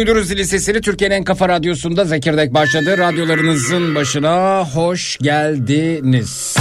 [0.00, 2.98] Duydunuz zili sesini Türkiye'nin en kafa radyosunda Zekirdek başladı.
[2.98, 6.59] Radyolarınızın başına hoş geldiniz.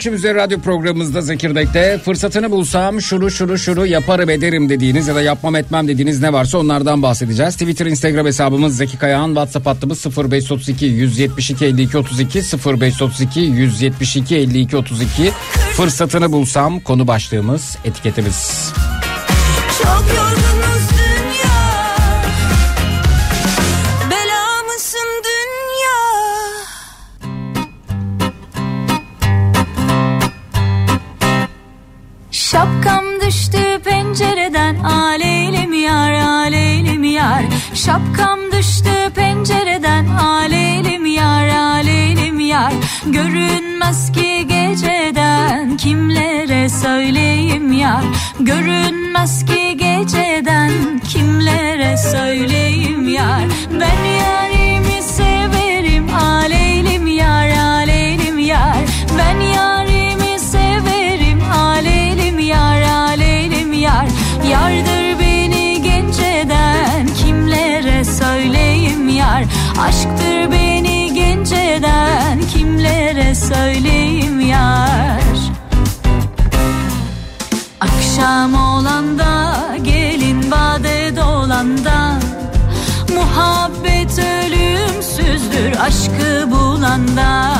[0.00, 5.22] Akşam üzeri radyo programımızda Zekirdek'te fırsatını bulsam şunu şunu şunu yaparım ederim dediğiniz ya da
[5.22, 7.54] yapmam etmem dediğiniz ne varsa onlardan bahsedeceğiz.
[7.54, 15.32] Twitter, Instagram hesabımız Zeki Kayağan, WhatsApp hattımız 0532 172 52 32 0532 172 52 32
[15.76, 18.72] fırsatını bulsam konu başlığımız etiketimiz.
[19.82, 20.19] Çok
[38.00, 40.06] Şapkam düştü pencereden.
[40.06, 42.72] Aleylim yar aleylim yar.
[43.06, 45.76] Görünmez ki geceden.
[45.76, 48.04] Kimlere söyleyeyim yar?
[48.40, 50.72] Görünmez ki geceden.
[51.08, 53.44] Kimlere söyleyeyim yar?
[53.80, 54.49] Ben yarimi
[73.54, 75.20] söyleyeyim yar.
[77.80, 82.14] Akşam olanda gelin bade dolanda
[83.14, 87.56] Muhabbet ölümsüzdür aşkı bulanda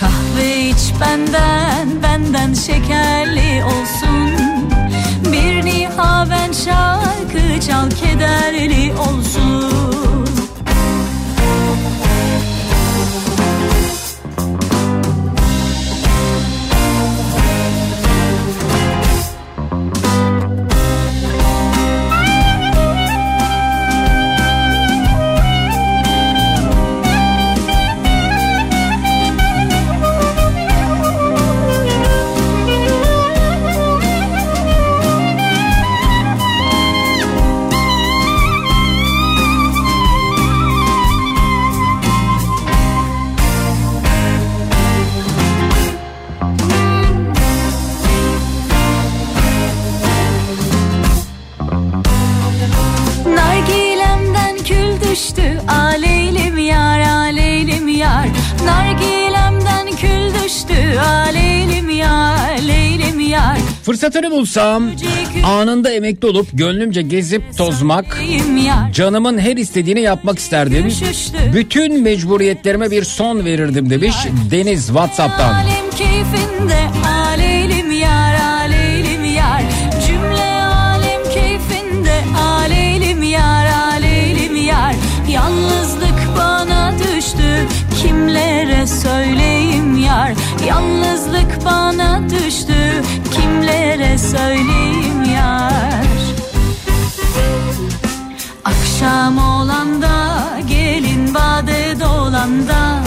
[0.00, 4.30] Kahve iç benden benden şekerli olsun.
[5.32, 9.39] Bir nihaven şarkı çal kederli olsun
[63.82, 64.90] Fırsatını bulsam
[65.44, 68.22] anında emekli olup gönlümce gezip tozmak
[68.94, 70.92] canımın her istediğini yapmak isterdim.
[71.54, 74.16] Bütün mecburiyetlerime bir son verirdim demiş
[74.50, 75.54] Deniz Whatsapp'tan.
[88.02, 90.32] Kimlere söyleyeyim yar
[90.66, 92.89] Yalnızlık bana düştü
[94.20, 96.04] söyleyeyim yar
[98.64, 103.00] Akşam olanda gelin bade dolanda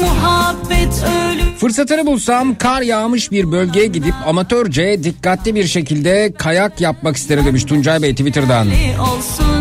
[0.00, 7.16] Muhabbet ölüm Fırsatını bulsam kar yağmış bir bölgeye gidip amatörce dikkatli bir şekilde kayak yapmak
[7.16, 8.68] isterim demiş Tuncay Bey Twitter'dan.
[9.00, 9.52] olsun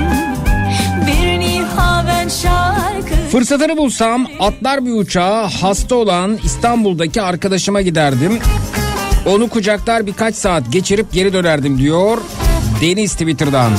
[3.32, 8.40] Fırsatını bulsam atlar bir uçağa hasta olan İstanbul'daki arkadaşıma giderdim.
[9.26, 12.18] Onu kucaklar birkaç saat geçirip geri dönerdim diyor
[12.82, 13.72] Deniz Twitter'dan.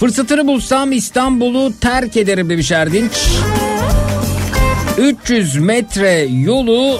[0.00, 3.12] Fırsatını bulsam İstanbul'u terk ederim demiş Erdinç.
[4.98, 6.98] 300 metre yolu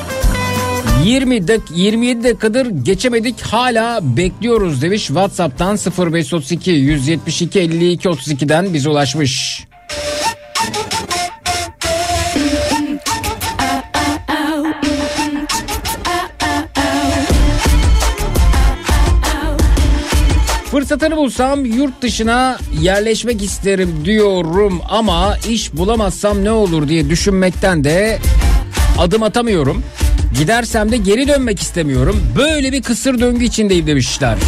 [1.05, 9.65] 20 dak 27 dakikadır geçemedik hala bekliyoruz demiş WhatsApp'tan 0532 172 52 32'den bize ulaşmış.
[20.85, 28.19] Fırsatını bulsam yurt dışına yerleşmek isterim diyorum ama iş bulamazsam ne olur diye düşünmekten de
[28.99, 29.83] adım atamıyorum.
[30.39, 32.23] Gidersem de geri dönmek istemiyorum.
[32.37, 34.39] Böyle bir kısır döngü içindeyim demişler.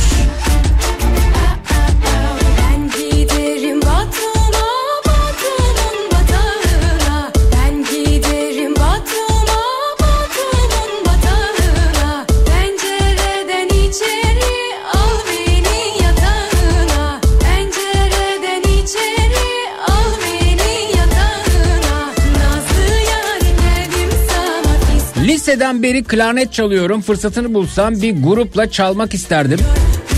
[25.57, 27.01] Liseden beri klarnet çalıyorum.
[27.01, 29.59] Fırsatını bulsam bir grupla çalmak isterdim.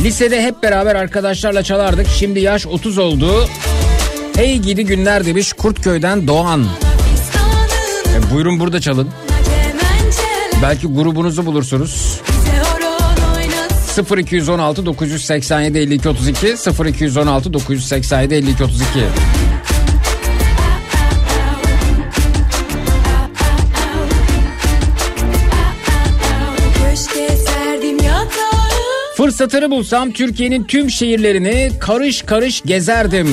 [0.04, 2.07] Lisede hep beraber arkadaşlarla çalardık.
[2.18, 3.49] Şimdi yaş 30 oldu.
[4.37, 6.66] Hey gidi günler demiş Kurtköy'den Doğan.
[8.16, 9.09] E, buyurun burada çalın.
[10.62, 12.21] Belki grubunuzu bulursunuz.
[12.28, 14.16] bize horon oynasın.
[14.16, 16.47] 0216 987 52 32
[16.87, 18.85] 0216 987 52 32
[29.19, 33.29] Fırsatını bulsam Türkiye'nin tüm şehirlerini karış karış gezerdim.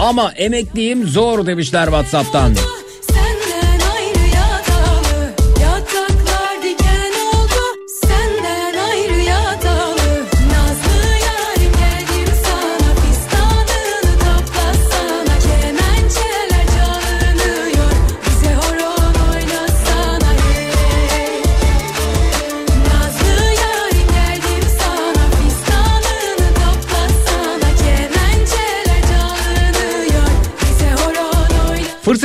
[0.00, 2.52] Ama emekliyim zor demişler Whatsapp'tan.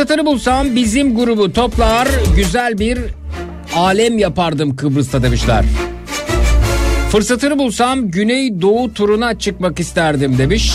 [0.02, 3.00] Fırsatını bulsam bizim grubu toplar güzel bir
[3.76, 5.66] alem yapardım Kıbrıs'ta demişler.
[7.10, 10.74] Fırsatını bulsam Güney Doğu turuna çıkmak isterdim demiş.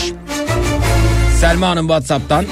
[1.39, 2.45] Selma Hanım Whatsapp'tan.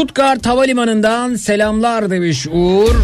[0.00, 2.94] Stuttgart Havalimanı'ndan selamlar demiş Uğur.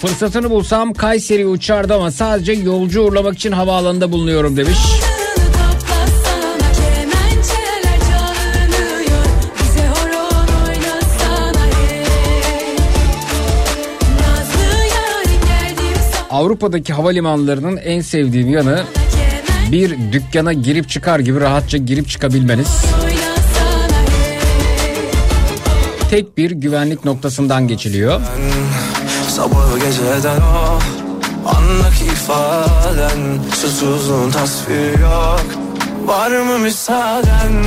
[0.00, 4.78] Fırsatını bulsam Kayseri uçardı ama sadece yolcu uğurlamak için havaalanında bulunuyorum demiş.
[16.30, 18.82] Avrupa'daki havalimanlarının en sevdiğim yanı
[19.72, 22.68] bir dükkana girip çıkar gibi rahatça girip çıkabilmeniz.
[26.10, 28.20] Tek bir güvenlik noktasından geçiliyor.
[29.28, 30.78] Sabahı geceden o
[31.48, 35.44] Andaki ifaden Susuzluğun tasviri yok
[36.04, 37.64] Var mı müsaaden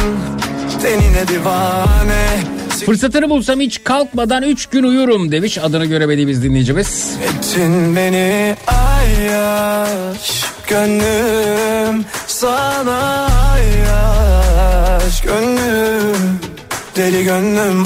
[0.83, 2.43] Denine divane
[2.85, 7.17] Fırsatını bulsam hiç kalkmadan 3 gün uyurum demiş adını göremediğimiz dinleyicimiz.
[7.23, 16.52] Ettin beni ayyaş Gönlüm sana ayyaş gönlüm
[16.95, 17.83] Deli gönlüm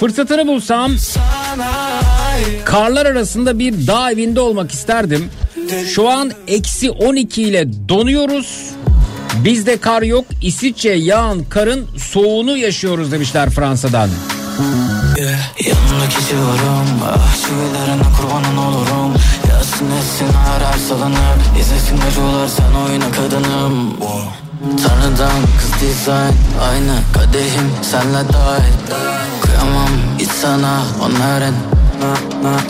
[0.00, 0.92] Fırsatını bulsam
[2.64, 5.30] karlar arasında bir dağ evinde olmak isterdim.
[5.94, 8.70] Şu an eksi 12 ile donuyoruz.
[9.44, 10.24] Bizde kar yok.
[10.42, 14.10] İsviçre yağan karın soğuğunu yaşıyoruz demişler Fransa'dan.
[15.60, 19.14] Yanındaki civarım Ah çivilerine kurbanın olurum
[19.50, 23.96] Yazsın etsin arar salınıp İzlesin acılar sen oyna kadınım
[24.62, 26.34] Tanrıdan kız dizayn
[26.70, 28.74] Aynı kadehim senle dahil.
[29.42, 31.54] Kıyamam hiç sana onların.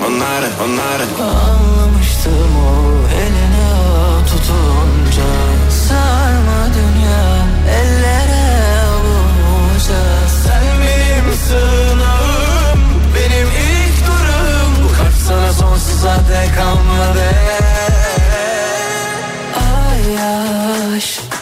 [0.06, 3.68] Onları onları Anlamıştım o eline
[4.26, 5.32] tutunca.
[5.88, 7.24] Sarma dünya
[7.78, 10.02] ellere avuca
[10.44, 12.80] Sen benim sığınağım
[13.14, 17.51] Benim ilk durum Bu kalp sana sonsuza dek kalmadı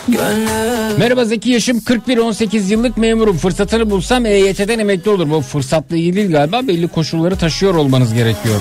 [0.09, 3.37] gönlüm Merhaba Zeki Yaşım 41 18 yıllık memurum.
[3.37, 5.33] Fırsatını bulsam EYT'den emekli olurum.
[5.33, 8.61] O fırsatla ilgili değil galiba belli koşulları taşıyor olmanız gerekiyor.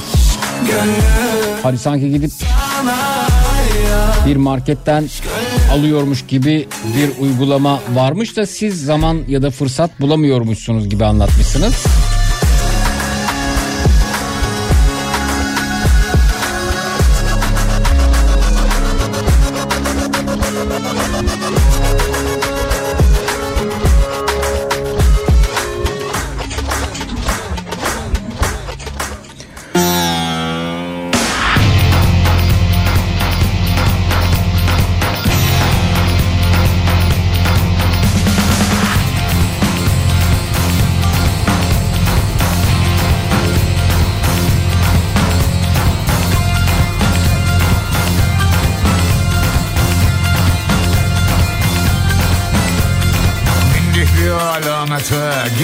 [1.64, 2.32] Hani sanki gidip
[4.26, 5.04] bir marketten
[5.72, 6.68] alıyormuş gibi
[6.98, 11.86] bir uygulama varmış da siz zaman ya da fırsat bulamıyormuşsunuz gibi anlatmışsınız.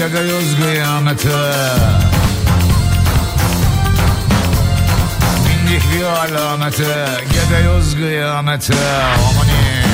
[0.06, 1.28] Alamete Gidiyoruz kıyamete
[5.46, 9.86] Bindik bir alamete Gidiyoruz kıyamete Amanin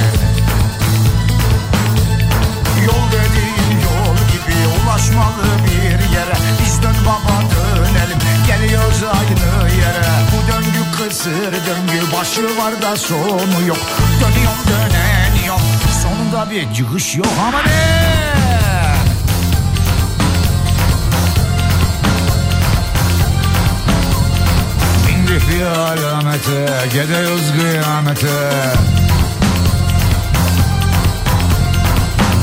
[2.85, 6.37] Yol dediğin yol gibi ulaşmalı bir yere.
[6.64, 10.07] Biz dön baba dönelim geliyoruz aynı yere.
[10.33, 13.79] Bu döngü kısır döngü başı var da sonu yok.
[14.20, 15.61] Dönüyorum dönen yok
[16.03, 17.27] sonunda bir çıkış yok.
[17.48, 18.51] Ama ne?
[25.62, 28.27] Bir alamete gidiyoruz kıyamete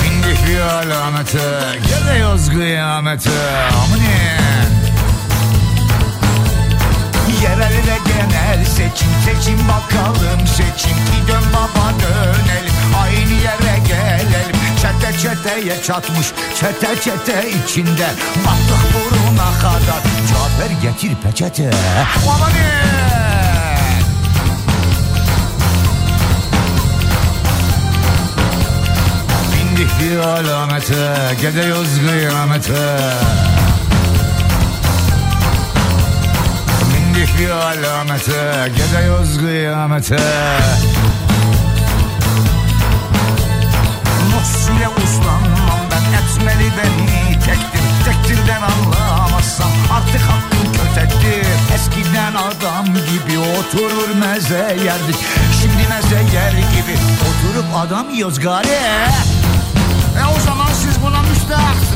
[0.04, 1.40] Bindik bir alamete
[1.84, 3.30] Gidiyoruz kıyamete
[3.84, 4.72] Aminin
[7.44, 10.98] Yerel ve genel seçim Seçim bakalım seçim.
[10.98, 14.56] Ki dön baba dönelim Aynı yere gelelim.
[14.82, 16.28] Çete çeteye çatmış
[16.60, 18.08] Çete çete içinde.
[18.46, 19.09] Battık
[19.40, 20.04] buruna kadar.
[20.30, 21.72] Cafer getir peçete.
[22.36, 22.70] Amanin
[29.54, 32.98] Bindik bir alamete Gidiyoruz kıyamete.
[36.94, 40.20] Bindik bir alamete Gidiyoruz kıyamete.
[44.36, 44.74] Nasıl
[45.04, 46.00] uslanmam ben?
[46.20, 49.09] Etmeli beni tektir Tektirden artık
[51.00, 55.16] kötektir Eskiden adam gibi oturur meze yerdik.
[55.62, 56.98] Şimdi meze yer gibi
[57.30, 58.68] oturup adam yiyoruz gari
[60.20, 61.89] E o zaman siz buna müstahaksınız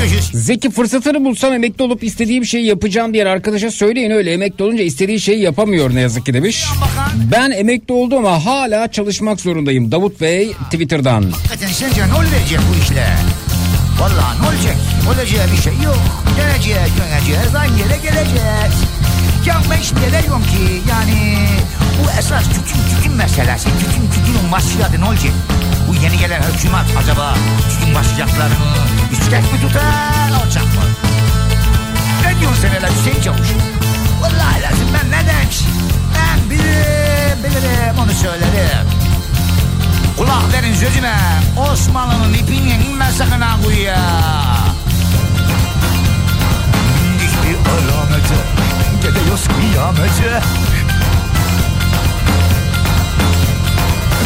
[0.00, 4.82] Köşesi Zeki fırsatını bulsam emekli olup istediğim şeyi yapacağım diyen arkadaşa söyleyin öyle emekli olunca
[4.82, 6.66] istediği şeyi yapamıyor ne yazık ki demiş.
[7.32, 9.92] Ben emekli oldum ama hala çalışmak zorundayım.
[9.92, 11.22] Davut Bey Twitter'dan.
[11.22, 13.06] Hakikaten sence ne olacak bu işle?
[14.00, 14.76] Vallahi ne olacak?
[15.08, 15.98] Olacağı bir şey yok.
[16.38, 18.74] Döneceğiz, döneceğiz, aynı yere geleceğiz.
[19.46, 21.36] Ya ben şimdi de diyorum ki yani
[21.98, 23.64] bu esas tütün tütün meselesi.
[23.64, 25.32] Tütün tütünün başladı ne olacak?
[25.88, 27.34] Bu yeni gelen hükümet acaba
[27.70, 30.82] tütün başlayacaklarını yüksek mi tutar, alçak mı?
[32.24, 33.48] Ne diyorsun sen hele Hüseyin Çavuş?
[34.20, 35.64] Vallahi lazım ben ne demek?
[36.14, 38.88] Ben bilirim, bilirim onu söylerim.
[40.18, 41.14] Kulak verin sözüme
[41.56, 43.98] Osmanlı'nın ipini inme sakın ha kuyuya
[46.94, 48.34] Bindik bir alamete
[49.02, 50.42] Gidiyoruz kıyamete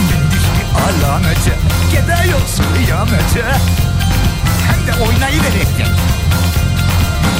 [0.08, 1.54] Bindik bir alamete
[1.90, 3.56] Gidiyoruz kıyamete
[4.82, 5.86] birlikte oynayıverektir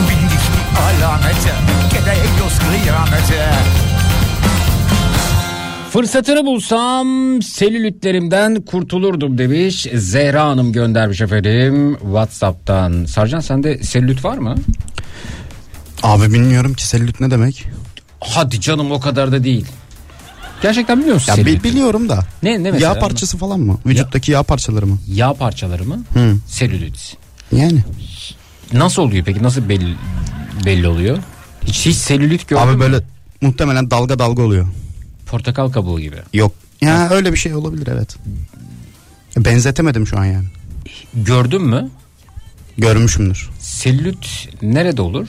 [0.09, 1.53] Bildik bir alameti
[1.93, 3.43] Gereğiyoruz kıyameti
[5.91, 9.87] Fırsatını bulsam selülitlerimden kurtulurdum demiş.
[9.95, 13.05] Zehra Hanım göndermiş efendim Whatsapp'tan.
[13.05, 14.55] Sarcan sende selülit var mı?
[16.03, 17.65] Abi bilmiyorum ki selülit ne demek?
[18.21, 19.67] Hadi canım o kadar da değil.
[20.63, 21.35] Gerçekten biliyor musun?
[21.37, 22.21] Ya biliyorum da.
[22.43, 22.95] Ne ne mesela?
[22.95, 23.79] Yağ parçası falan mı?
[23.87, 24.99] Vücuttaki yağ, yağ parçaları mı?
[25.09, 26.05] Yağ parçaları mı?
[26.15, 26.37] Hı.
[26.47, 27.17] Selülit.
[27.53, 27.85] Yani.
[28.73, 29.43] Nasıl oluyor peki?
[29.43, 29.95] Nasıl belli,
[30.67, 31.19] belli oluyor?
[31.65, 32.81] Hiç, hiç selülit gördün Abi mü?
[32.81, 33.01] böyle
[33.41, 34.67] muhtemelen dalga dalga oluyor.
[35.27, 36.17] Portakal kabuğu gibi.
[36.35, 36.53] Yok.
[36.81, 38.17] Ya öyle bir şey olabilir evet.
[39.37, 40.45] Benzetemedim şu an yani.
[41.15, 41.91] Gördün mü?
[42.79, 43.51] Görmüşümdür.
[43.59, 45.29] Selülit nerede olur?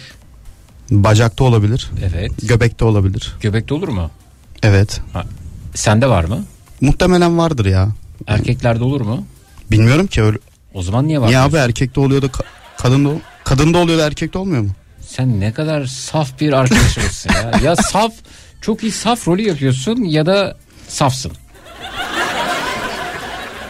[0.91, 1.91] Bacakta olabilir.
[2.13, 2.31] Evet.
[2.43, 3.33] Göbekte olabilir.
[3.41, 4.11] Göbekte olur mu?
[4.63, 5.01] Evet.
[5.13, 5.23] Ha.
[5.75, 6.45] Sende var mı?
[6.81, 7.89] Muhtemelen vardır ya.
[8.27, 9.25] Erkeklerde olur mu?
[9.71, 10.37] Bilmiyorum ki öyle.
[10.73, 11.27] O zaman niye var?
[11.27, 12.43] Niye abi erkekte oluyor da ka-
[12.77, 13.09] kadında
[13.43, 14.69] kadında oluyor da erkekte olmuyor mu?
[15.07, 17.51] Sen ne kadar saf bir arkadaşımızsın ya.
[17.63, 18.11] Ya saf,
[18.61, 20.57] çok iyi saf rolü yapıyorsun ya da
[20.87, 21.31] safsın.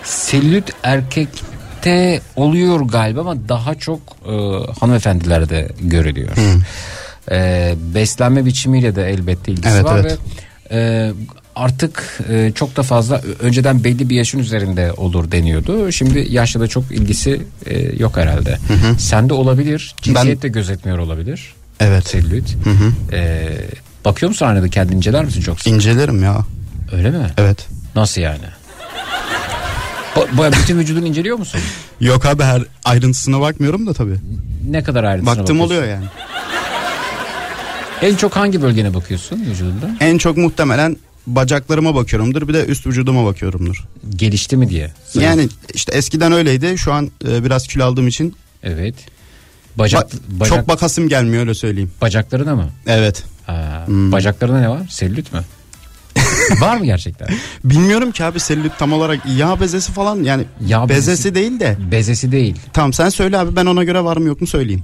[0.04, 4.32] Selülit erkekte oluyor galiba ama daha çok e,
[4.80, 6.30] hanımefendilerde görülüyor.
[7.32, 10.18] E, beslenme biçimiyle de elbette ilgisi Evet, var evet.
[10.72, 11.12] ve e,
[11.56, 15.92] artık e, çok da fazla önceden belli bir yaşın üzerinde olur deniyordu.
[15.92, 18.58] Şimdi yaşla da çok ilgisi e, yok herhalde.
[19.00, 19.96] Sende olabilir.
[20.02, 21.54] Cinsiyet de gözetmiyor olabilir.
[21.80, 22.08] Evet.
[22.08, 22.58] Selülit.
[23.14, 23.50] E,
[24.06, 25.68] bakıyor musun aynada kendini inceler misin çok sık?
[25.74, 26.38] İncelerim ya.
[26.92, 27.28] Öyle mi?
[27.38, 27.68] Evet.
[27.96, 28.46] Nasıl yani?
[30.16, 31.62] Ba- baya bütün vücudunu inceliyor musun?
[32.00, 34.16] Yok abi her ayrıntısına bakmıyorum da tabii.
[34.70, 35.76] Ne kadar ayrıntısına Baktım bakıyorsun?
[35.84, 36.06] oluyor yani.
[38.02, 39.90] En çok hangi bölgene bakıyorsun vücudunda?
[40.00, 43.84] En çok muhtemelen bacaklarıma bakıyorumdur bir de üst vücuduma bakıyorumdur.
[44.16, 44.92] Gelişti mi diye.
[45.14, 48.96] Yani işte eskiden öyleydi şu an e, biraz kilo aldığım için Evet.
[49.76, 51.92] Bacak, ba- bacak, çok bakasım gelmiyor öyle söyleyeyim.
[52.02, 52.70] bacaklarına mı?
[52.88, 53.24] Evet.
[53.48, 54.12] Aa, Hmm.
[54.12, 54.88] Bacaklarına ne var?
[54.90, 55.40] Selülit mi?
[56.62, 57.28] var mı gerçekten?
[57.64, 61.36] Bilmiyorum ki abi selülit tam olarak yağ bezesi falan yani Yağ bezesi, bezesi.
[61.36, 61.78] değil de.
[61.92, 62.56] Bezesi değil.
[62.74, 64.84] Tamam sen söyle abi ben ona göre var mı yok mu söyleyeyim.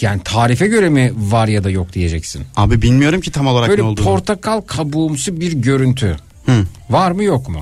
[0.00, 2.44] Yani tarife göre mi var ya da yok diyeceksin.
[2.56, 4.04] Abi bilmiyorum ki tam olarak Böyle ne olduğunu.
[4.04, 6.16] portakal kabuğumsu bir görüntü.
[6.46, 6.64] Hı.
[6.90, 7.60] Var mı yok mu?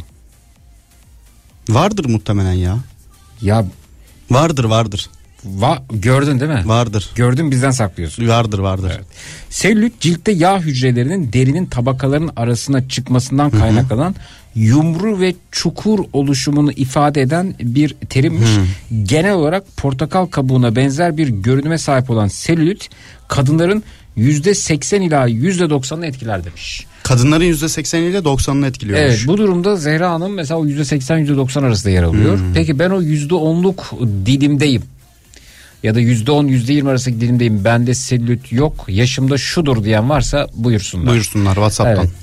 [1.68, 2.78] Vardır muhtemelen ya.
[3.42, 3.64] Ya
[4.30, 5.10] Vardır vardır.
[5.44, 6.62] Va- gördün değil mi?
[6.64, 7.10] Vardır.
[7.14, 8.28] Gördün bizden saklıyorsun.
[8.28, 8.92] Vardır vardır.
[8.94, 9.06] Evet.
[9.50, 14.14] Selülit ciltte yağ hücrelerinin derinin tabakalarının arasına çıkmasından kaynaklanan
[14.54, 18.50] yumru ve çukur oluşumunu ifade eden bir terimmiş.
[19.02, 22.88] Genel olarak portakal kabuğuna benzer bir görünüme sahip olan selülit
[23.28, 23.82] kadınların
[24.16, 26.86] %80 ila %90'ını etkiler demiş.
[27.02, 29.10] Kadınların %80 ile 90'ını etkiliyormuş.
[29.10, 32.38] Evet bu durumda Zehra Hanım mesela o %80 %90 arasında yer alıyor.
[32.54, 33.76] Peki ben o %10'luk
[34.26, 34.82] dilimdeyim.
[35.84, 37.64] Ya da %10 %20 arasındaki dilimdeyim.
[37.64, 38.84] Bende selülit yok.
[38.88, 41.06] Yaşımda şudur diyen varsa buyursunlar.
[41.06, 42.04] Buyursunlar WhatsApp'tan.
[42.04, 42.14] Evet.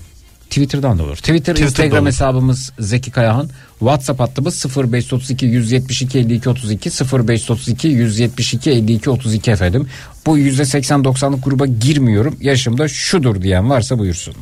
[0.49, 1.15] Twitter'dan da olur.
[1.15, 2.07] Twitter, Twitter'da Instagram olur.
[2.07, 3.49] hesabımız Zeki Kayahan.
[3.79, 9.87] WhatsApp hattımız 0532 172 52 32 0532 172 52 32 efendim.
[10.25, 12.37] Bu %80-90'lık gruba girmiyorum.
[12.41, 14.35] Yaşımda şudur diyen varsa buyursun.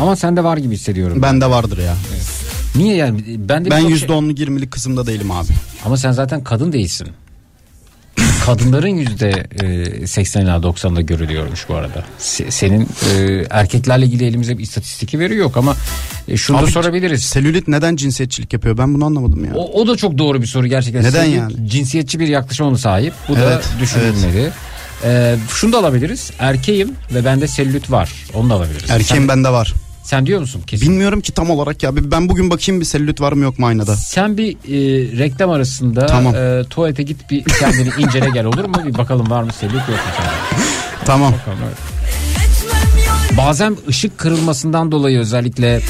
[0.00, 1.22] Ama sende var gibi hissediyorum.
[1.22, 1.94] Bende vardır ya.
[2.74, 3.20] Niye yani?
[3.38, 5.48] Ben de Ben şey- %10'lu 20'lik kısımda değilim abi.
[5.84, 7.08] Ama sen zaten kadın değilsin.
[8.46, 9.46] Kadınların yüzde
[10.02, 12.04] e, 80 ila 90'da görülüyormuş bu arada.
[12.20, 15.76] Se- senin e, erkeklerle ilgili elimize bir istatistik veri yok ama
[16.28, 17.22] e, şunu da Abi, sorabiliriz.
[17.24, 19.54] Selülit neden cinsiyetçilik yapıyor ben bunu anlamadım ya.
[19.54, 21.02] O, o da çok doğru bir soru gerçekten.
[21.04, 21.68] Neden Senin yani?
[21.68, 23.12] Cinsiyetçi bir yaklaşıma sahip.
[23.28, 24.50] Bu da Evet, düşünülmeli.
[25.04, 26.30] E, şunu da alabiliriz.
[26.38, 28.12] Erkeğim ve bende selülit var.
[28.34, 28.90] Onu da alabiliriz.
[28.90, 29.72] Erkeğim sen, bende var.
[30.02, 30.88] Sen diyor musun kesin?
[30.88, 31.96] Bilmiyorum ki tam olarak ya.
[31.96, 33.96] Ben bugün bakayım bir selülit var mı yok mu aynada.
[33.96, 36.34] Sen bir e, reklam arasında Tamam.
[36.34, 38.74] e, tuvalete git bir kendini incele gel olur mu?
[38.86, 39.94] Bir bakalım var mı selülit yok mu?
[41.04, 41.32] Tamam.
[41.32, 41.76] Bakalım, evet.
[43.36, 45.80] Bazen ışık kırılmasından dolayı özellikle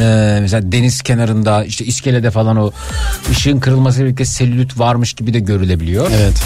[0.00, 2.70] e, mesela deniz kenarında işte iskelede falan o
[3.30, 6.10] ışığın kırılmasıyla birlikte selülit varmış gibi de görülebiliyor.
[6.14, 6.42] Evet.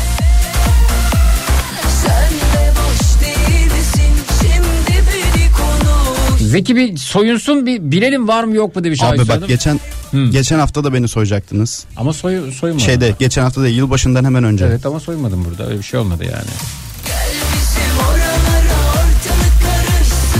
[6.51, 9.49] Zeki bir soyunsun bir bilelim var mı yok mu demiş Abi Ayşe bak Hanım.
[9.49, 10.25] geçen Hı.
[10.31, 11.85] geçen hafta da beni soyacaktınız.
[11.97, 12.87] Ama soy, soyunmadım.
[12.87, 14.65] Şeyde geçen hafta da yılbaşından hemen önce.
[14.65, 16.51] Evet ama soyunmadım burada öyle bir şey olmadı yani.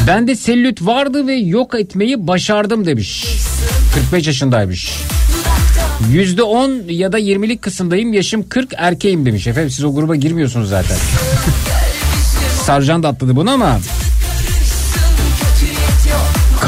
[0.07, 3.27] Bende selülit vardı ve yok etmeyi başardım demiş.
[3.95, 4.97] 45 yaşındaymış.
[6.13, 9.47] Yüzde 10 ya da 20'lik kısımdayım yaşım 40 erkeğim demiş.
[9.47, 10.97] Efendim siz o gruba girmiyorsunuz zaten.
[12.65, 13.81] Sarcan da atladı bunu ama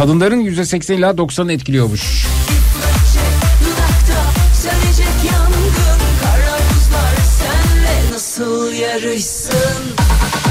[0.02, 2.26] kadınların yüzde 80 ila 90'ı etkiliyormuş.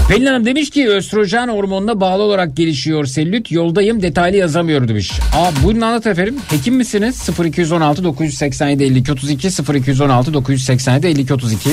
[0.09, 3.51] Pelin Hanım demiş ki östrojen hormonuna bağlı olarak gelişiyor selülit.
[3.51, 5.11] Yoldayım detaylı yazamıyorum demiş.
[5.35, 6.35] Aa buyurun anlat efendim.
[6.49, 7.29] Hekim misiniz?
[7.45, 11.69] 0216 987 52 32 0216 987 52 32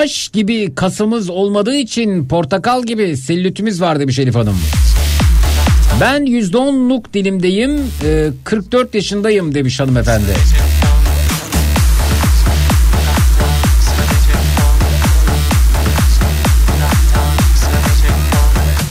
[0.00, 4.58] Taş gibi kasımız olmadığı için portakal gibi selülitimiz var demiş Elif Hanım.
[6.00, 10.34] Ben %10'luk dilimdeyim, e, 44 yaşındayım demiş hanımefendi.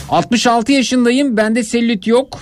[0.08, 2.40] ...66 yaşındayım bende selülit yok...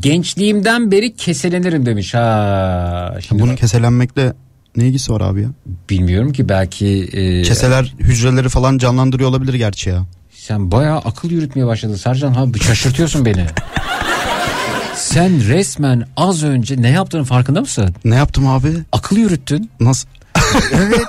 [0.00, 2.14] ...gençliğimden beri keselenirim demiş.
[2.14, 4.32] Ha, şimdi Bunun keselenmekle
[4.76, 5.48] ne ilgisi var abi ya?
[5.90, 6.86] bilmiyorum ki belki...
[7.12, 10.06] e, Keseler hücreleri falan canlandırıyor olabilir gerçi ya.
[10.32, 13.46] Sen bayağı akıl yürütmeye başladın Sercan abi şaşırtıyorsun beni.
[14.94, 17.94] Sen resmen az önce ne yaptığının farkında mısın?
[18.04, 18.72] Ne yaptım abi?
[18.92, 19.70] Akıl yürüttün.
[19.80, 20.08] Nasıl?
[20.72, 21.00] Evet.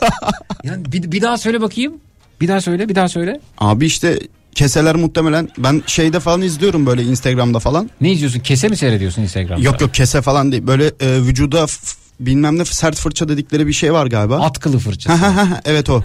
[0.63, 1.93] Yani bir, bir daha söyle bakayım.
[2.41, 3.39] Bir daha söyle, bir daha söyle.
[3.57, 4.19] Abi işte
[4.55, 7.89] keseler muhtemelen ben şeyde falan izliyorum böyle Instagram'da falan.
[8.01, 8.39] Ne izliyorsun?
[8.39, 9.63] Kese mi seyrediyorsun Instagram'da?
[9.65, 10.67] Yok yok kese falan değil.
[10.67, 14.39] Böyle e, vücuda f- bilmem ne sert fırça dedikleri bir şey var galiba.
[14.39, 15.23] At kılı fırçası.
[15.65, 16.03] evet o.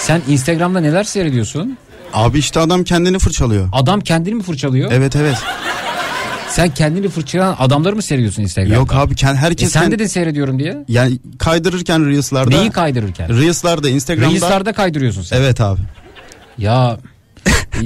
[0.00, 1.78] Sen Instagram'da neler seyrediyorsun?
[2.12, 3.68] Abi işte adam kendini fırçalıyor.
[3.72, 4.92] Adam kendini mi fırçalıyor?
[4.92, 5.36] Evet evet.
[6.48, 8.74] Sen kendini fırçalayan adamları mı seyrediyorsun Instagram'da?
[8.76, 10.84] Yok abi kend, E herkes sen kend- dedin seyrediyorum diye.
[10.88, 12.50] yani kaydırırken Reels'larda.
[12.50, 13.28] Neyi kaydırırken?
[13.40, 14.30] Reels'larda Instagram'da.
[14.30, 15.36] Reels'larda kaydırıyorsun sen.
[15.36, 15.80] Evet abi.
[16.58, 16.96] Ya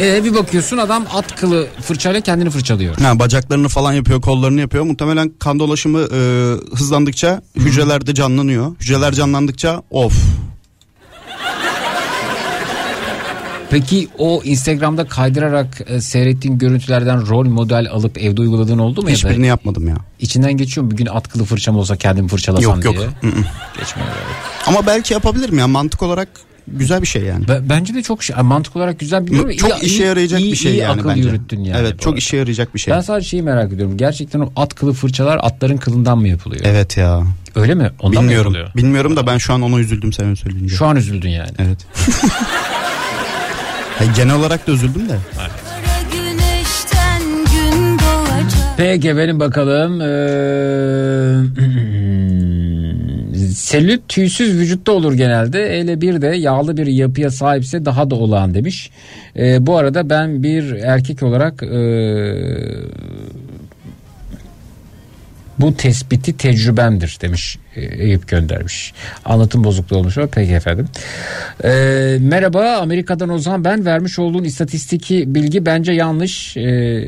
[0.00, 2.96] Ee, bir bakıyorsun adam at kılı fırçayla kendini fırçalıyor.
[2.98, 4.84] Ha, bacaklarını falan yapıyor, kollarını yapıyor.
[4.84, 6.18] Muhtemelen kan dolaşımı e,
[6.76, 8.76] hızlandıkça hücrelerde canlanıyor.
[8.80, 10.14] Hücreler canlandıkça of.
[13.70, 19.14] Peki o Instagram'da kaydırarak e, seyrettiğin görüntülerden rol model alıp evde uyguladığın oldu mu ya
[19.14, 19.96] da Hiçbirini yapmadım ya.
[20.20, 20.90] içinden geçiyor mu?
[20.90, 22.94] Bir gün at kılı fırçam olsa kendimi fırçalasam Yok yok.
[22.96, 23.06] diye.
[23.06, 23.36] Hı.
[23.78, 24.08] Geçmiyor.
[24.66, 26.28] Ama belki yapabilirim ya mantık olarak
[26.68, 27.48] güzel bir şey yani.
[27.48, 30.78] Be- Bence de çok şey, mantık olarak güzel bir çok işe yarayacak bir şey iyi
[30.78, 31.20] yani akıl bence.
[31.20, 31.78] yürüttün yani.
[31.80, 32.18] evet çok arada.
[32.18, 32.94] işe yarayacak bir şey.
[32.94, 33.96] Ben sadece şeyi merak ediyorum.
[33.96, 36.62] Gerçekten o at kılı fırçalar atların kılından mı yapılıyor?
[36.64, 37.22] Evet ya.
[37.54, 37.90] Öyle mi?
[38.00, 38.52] Ondan Bilmiyorum.
[38.52, 38.84] mı yapılıyor?
[38.84, 40.76] Bilmiyorum da ben şu an ona üzüldüm sen öyle söyleyince.
[40.76, 41.50] Şu an üzüldün yani.
[41.58, 41.78] Evet.
[43.98, 45.18] Hayır, genel olarak da üzüldüm de.
[47.98, 50.00] Doğacak Peki benim bakalım.
[50.00, 50.06] Ee,
[53.46, 55.80] selülit tüysüz vücutta olur genelde.
[55.80, 58.90] Hele bir de yağlı bir yapıya sahipse daha da olağan demiş.
[59.36, 62.36] Ee, bu arada ben bir erkek olarak ee,
[65.58, 68.92] bu tespiti tecrübemdir demiş e, Eyüp göndermiş.
[69.24, 70.88] Anlatım bozukluğu olmuş ama peki efendim.
[71.64, 76.56] Ee, merhaba Amerika'dan Ozan ben vermiş olduğun istatistiki bilgi bence yanlış.
[76.56, 77.04] Ee,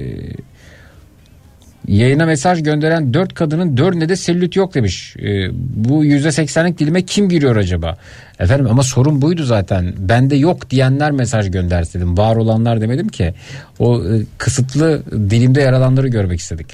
[1.88, 5.16] Yayına mesaj gönderen 4 kadının 4'ünde de selülit yok demiş.
[5.18, 7.96] Ee, bu %80'lik dilime kim giriyor acaba?
[8.38, 9.94] Efendim ama sorun buydu zaten.
[9.98, 12.18] Bende yok diyenler mesaj göndersin dedim.
[12.18, 13.34] Var olanlar demedim ki.
[13.78, 16.66] O e, kısıtlı dilimde yer alanları görmek istedik.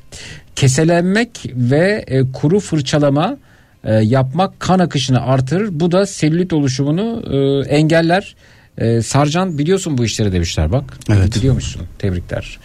[0.56, 3.36] Keselenmek ve e, kuru fırçalama
[3.84, 5.68] e, yapmak kan akışını artırır.
[5.72, 8.36] Bu da selülit oluşumunu e, engeller.
[8.78, 10.84] E, Sarcan biliyorsun bu işleri demişler bak.
[11.12, 11.36] Evet.
[11.36, 11.82] Biliyormuşsun.
[11.98, 12.58] Tebrikler.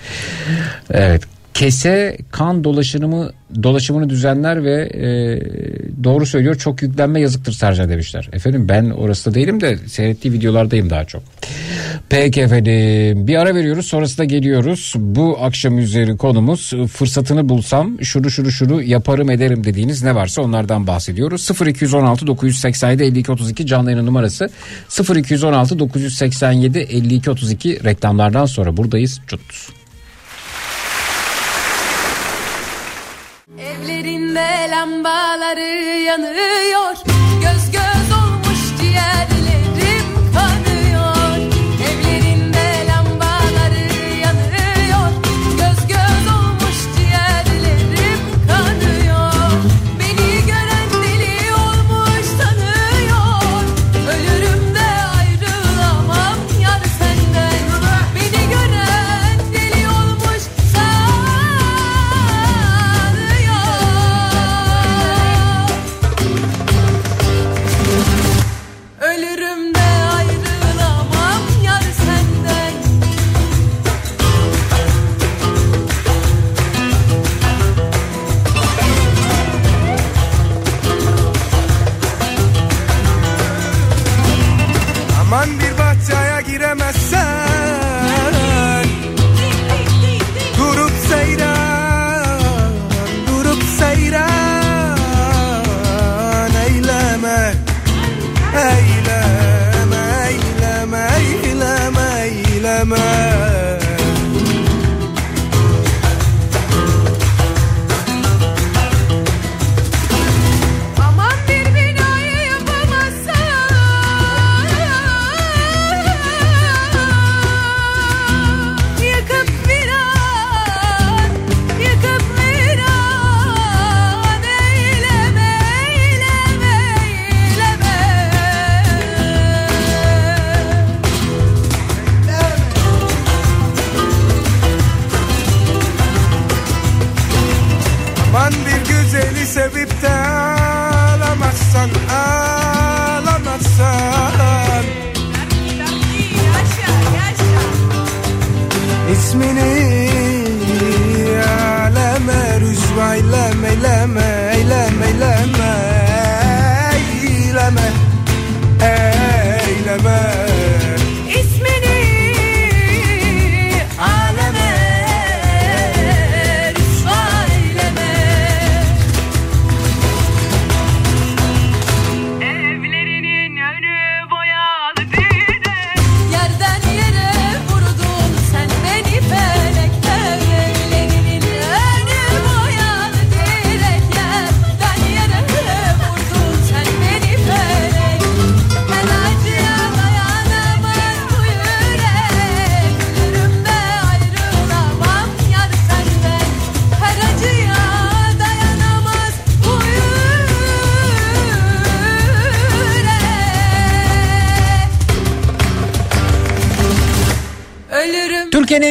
[0.91, 1.38] Evet.
[1.53, 3.31] Kese kan dolaşımı
[3.63, 5.03] dolaşımını düzenler ve e,
[6.03, 8.29] doğru söylüyor çok yüklenme yazıktır Sercan demişler.
[8.33, 11.23] Efendim ben orası değilim de seyrettiği videolardayım daha çok.
[12.09, 14.93] Peki efendim bir ara veriyoruz sonrasında geliyoruz.
[14.97, 20.87] Bu akşam üzeri konumuz fırsatını bulsam şunu şunu şunu yaparım ederim dediğiniz ne varsa onlardan
[20.87, 21.49] bahsediyoruz.
[21.67, 24.49] 0216 987 52 32 canlı yayın numarası
[25.15, 29.21] 0216 987 52 32 reklamlardan sonra buradayız.
[29.27, 29.78] Cut.
[33.83, 36.95] Evlerinde lambaları yanıyor.
[37.41, 39.38] Göz göz olmuş ciğerlerim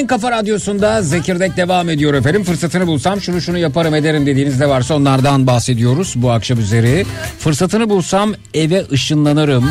[0.09, 2.45] kafa radyosunda Zekirdek devam ediyor efendim.
[2.45, 7.07] Fırsatını bulsam şunu şunu yaparım ederim dediğiniz ne varsa onlardan bahsediyoruz bu akşam üzeri.
[7.39, 9.71] Fırsatını bulsam eve ışınlanırım.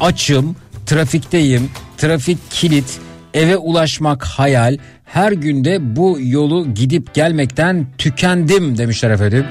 [0.00, 2.98] Açım, trafikteyim, trafik kilit,
[3.34, 4.78] eve ulaşmak hayal.
[5.04, 9.46] Her günde bu yolu gidip gelmekten tükendim demişler efendim.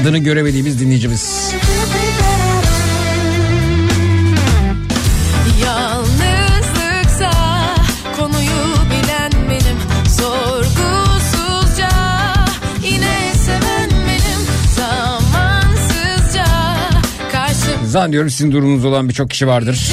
[0.00, 1.54] Adını göremediğimiz dinleyicimiz.
[17.94, 19.92] Zannediyorum sizin durumunuz olan birçok kişi vardır.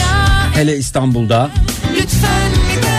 [0.53, 1.49] Hele İstanbul'da.
[1.95, 2.90] Lütfen gider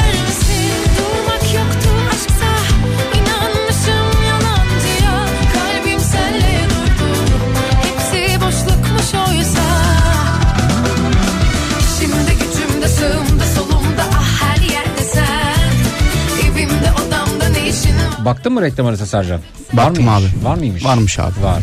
[18.24, 19.40] Baktın mı reklam arası Sercan?
[19.72, 20.24] Baktım mıymış?
[20.34, 20.44] abi.
[20.44, 20.84] Var mıymış?
[20.84, 21.42] Varmış abi.
[21.42, 21.62] Var.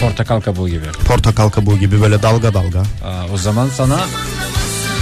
[0.00, 0.84] Portakal kabuğu gibi.
[1.04, 2.78] Portakal kabuğu gibi böyle dalga dalga.
[2.80, 4.00] Aa, o zaman sana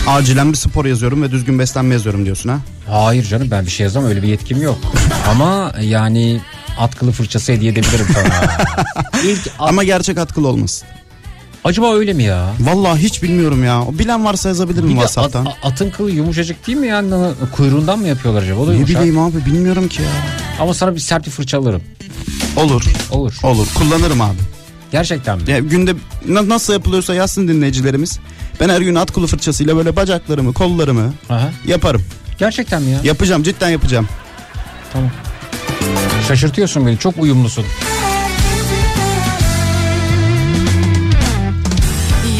[0.07, 2.59] Acilen bir spor yazıyorum ve düzgün beslenme yazıyorum diyorsun ha.
[2.91, 4.79] hayır canım ben bir şey yazamam öyle bir yetkim yok.
[5.31, 6.41] Ama yani
[6.79, 8.27] atkılı fırçası hediye edebilirim sana.
[9.25, 10.89] İlk at- Ama gerçek atkılı olmasın.
[11.65, 12.47] acaba öyle mi ya?
[12.61, 13.83] Vallahi hiç bilmiyorum ya.
[13.93, 15.49] Bilen varsa yazabilir mi Bir de at- WhatsApp'tan?
[15.63, 17.15] atın kılı yumuşacık değil mi yani
[17.57, 18.61] kuyruğundan mı yapıyorlar acaba?
[18.61, 18.97] O da Ne yumuşak.
[19.01, 20.09] bileyim abi bilmiyorum ki ya.
[20.61, 21.83] Ama sana bir sert bir fırça alırım.
[22.57, 22.83] Olur.
[23.11, 23.35] Olur.
[23.43, 23.67] Olur.
[23.75, 24.37] Kullanırım abi.
[24.93, 25.51] Gerçekten mi?
[25.51, 25.95] Ya günde
[26.29, 28.19] na- nasıl yapılıyorsa yazsın dinleyicilerimiz.
[28.61, 31.51] Ben her gün atkılı fırçasıyla böyle bacaklarımı, kollarımı Aha.
[31.67, 32.03] yaparım.
[32.39, 33.01] Gerçekten mi ya?
[33.05, 34.09] Yapacağım cidden yapacağım.
[34.93, 35.11] Tamam.
[36.29, 36.99] Şaşırtıyorsun beni.
[36.99, 37.65] Çok uyumlusun.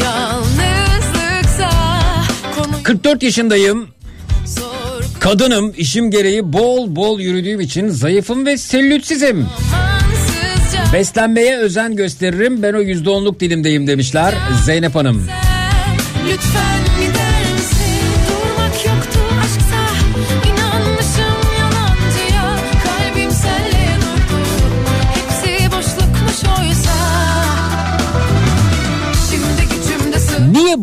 [0.03, 1.69] Yalnızlıksa
[2.55, 3.87] konu 44 yaşındayım.
[5.27, 5.73] Kadınım.
[5.77, 8.57] işim gereği bol bol yürüdüğüm için zayıfım ve.
[9.71, 12.63] Zamansızca Beslenmeye özen gösteririm.
[12.63, 14.33] Ben o yüzde onluk dilimdeyim demişler
[14.65, 15.27] Zeynep Hanım.
[16.27, 16.86] Lütfen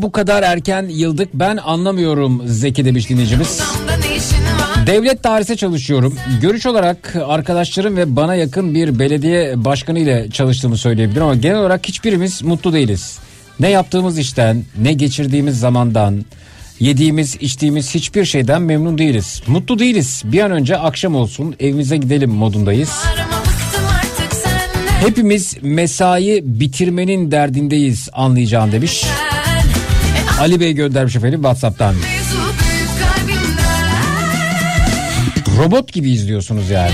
[0.05, 3.63] bu kadar erken yıldık ben anlamıyorum Zeki demiş dinleyicimiz.
[4.87, 6.19] Devlet dairesinde çalışıyorum.
[6.41, 11.89] Görüş olarak arkadaşlarım ve bana yakın bir belediye başkanı ile çalıştığımı söyleyebilirim ama genel olarak
[11.89, 13.19] hiçbirimiz mutlu değiliz.
[13.61, 16.25] Ne yaptığımız işten, ne geçirdiğimiz zamandan,
[16.81, 19.43] yediğimiz, içtiğimiz hiçbir şeyden memnun değiliz.
[19.47, 20.23] Mutlu değiliz.
[20.25, 22.91] Bir an önce akşam olsun, evimize gidelim modundayız.
[25.01, 29.05] Hepimiz mesai bitirmenin derdindeyiz anlayacağım demiş.
[30.41, 31.95] Ali Bey göndermiş efendim WhatsApp'tan.
[35.59, 36.93] Robot gibi izliyorsunuz yani.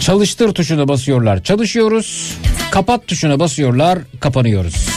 [0.00, 1.42] Çalıştır tuşuna basıyorlar.
[1.42, 2.36] Çalışıyoruz.
[2.70, 3.98] Kapat tuşuna basıyorlar.
[4.20, 4.88] Kapanıyoruz.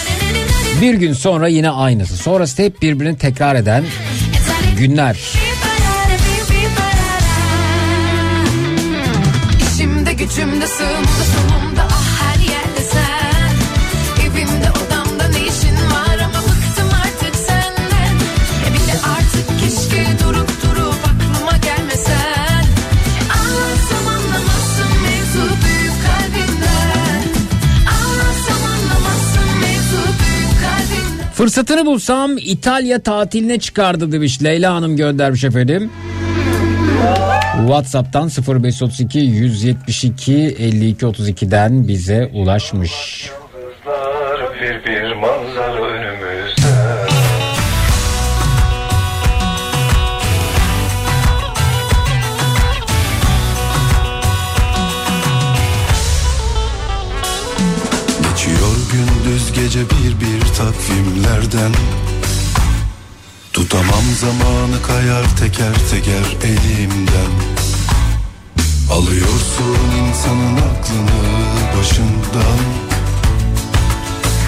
[0.81, 2.17] Bir gün sonra yine aynısı.
[2.17, 3.83] Sonrası hep birbirini tekrar eden
[4.77, 5.17] günler.
[9.73, 11.30] İşimde gücümde sığımda
[31.41, 35.91] Fırsatını bulsam İtalya tatiline çıkardı demiş Leyla Hanım göndermiş efendim.
[37.67, 43.29] WhatsApp'tan 0532 172 52 32'den bize ulaşmış.
[44.61, 46.61] Bir bir manzara önümüzde
[58.31, 60.20] Geçiyor gündüz gece bir
[60.91, 61.71] bir takvimlerden
[63.53, 67.31] Tutamam zamanı kayar teker teker elimden.
[68.91, 69.77] Alıyorsun
[70.07, 72.59] insanın aklını başından.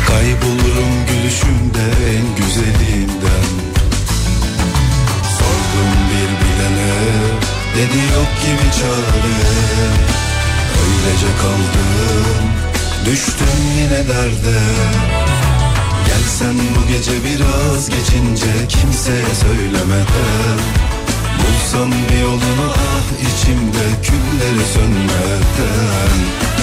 [0.07, 3.49] Kaybolurum gülüşümde en güzelinden.
[5.37, 6.93] Sordum bir bilene
[7.75, 9.33] dedi yok gibi çare.
[10.83, 12.53] Öylece kaldım
[13.05, 14.59] düştüm yine derde
[16.97, 20.59] gece biraz geçince kimseye söylemeden
[21.39, 26.17] Bulsam bir yolunu ah içimde külleri sönmeden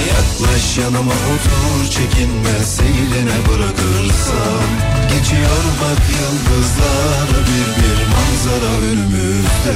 [0.09, 4.68] Yaklaş yanıma otur çekinme seyline bırakırsam.
[5.12, 9.74] Geçiyor bak yıldızlar bir bir manzara önümüzde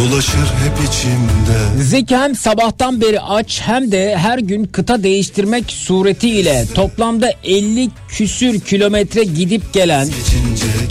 [0.00, 6.64] dolaşır hep içimde Zeki hem sabahtan beri aç hem de her gün kıta değiştirmek suretiyle
[6.74, 10.08] toplamda 50 küsür kilometre gidip gelen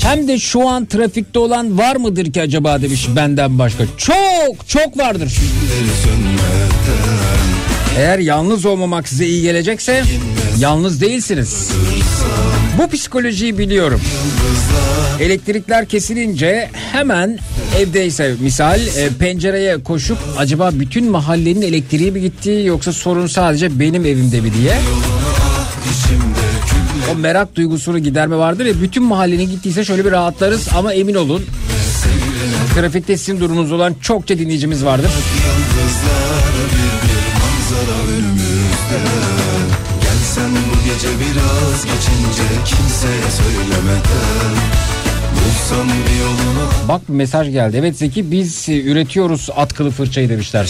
[0.01, 3.83] hem de şu an trafikte olan var mıdır ki acaba demiş benden başka.
[3.97, 5.31] Çok çok vardır.
[6.03, 7.58] sönmeden
[7.99, 10.03] Eğer yalnız olmamak size iyi gelecekse
[10.59, 11.71] yalnız değilsiniz.
[12.77, 14.01] Bu psikolojiyi biliyorum.
[15.19, 17.39] Elektrikler kesilince hemen
[17.77, 24.05] evdeyse misal e, pencereye koşup acaba bütün mahallenin elektriği mi gitti yoksa sorun sadece benim
[24.05, 24.77] evimde mi diye.
[27.11, 31.45] O merak duygusunu giderme vardır ya bütün mahallenin gittiyse şöyle bir rahatlarız ama emin olun
[32.75, 35.11] trafikte sizin durumunuz olan çokça dinleyicimiz vardır.
[35.11, 36.28] Yıldızlar
[38.95, 44.79] önümüzde Gelsen bu gece biraz geçince kimseye söylemeden
[46.87, 47.77] Bak bir mesaj geldi.
[47.79, 50.65] Evet Zeki biz e, üretiyoruz atkılı fırçayı demişler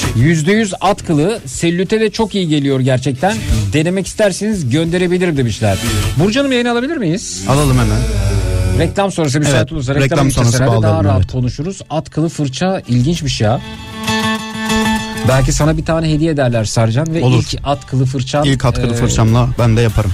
[0.00, 3.36] çek %100 atkılı selülite de çok iyi geliyor gerçekten.
[3.72, 5.78] Denemek isterseniz gönderebilirim demişler.
[6.18, 7.44] Burcu Hanım yayını alabilir miyiz?
[7.48, 7.98] Alalım hemen.
[8.78, 11.32] Reklam sonrası müsait Evet, olursa reklam reklam sonrası daha rahat evet.
[11.32, 11.80] konuşuruz.
[11.90, 13.60] Atkılı fırça ilginçmiş ya.
[15.28, 17.38] Belki sana bir tane hediye ederler Sarcan ve Olur.
[17.38, 18.44] ilk atkılı fırçan.
[18.44, 20.12] İlk atkılı e, fırçamla ben de yaparım.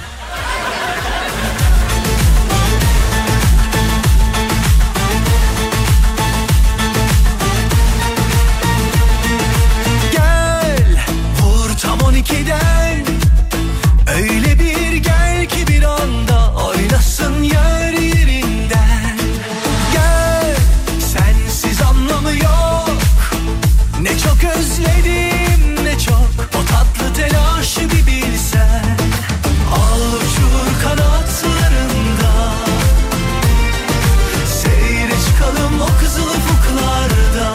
[24.83, 28.97] Özledim ne çok O tatlı telaşı bir bilsen.
[29.75, 32.55] Al uçur kanatlarında.
[34.63, 37.55] Seyre çıkalım o kızıl ufuklarda.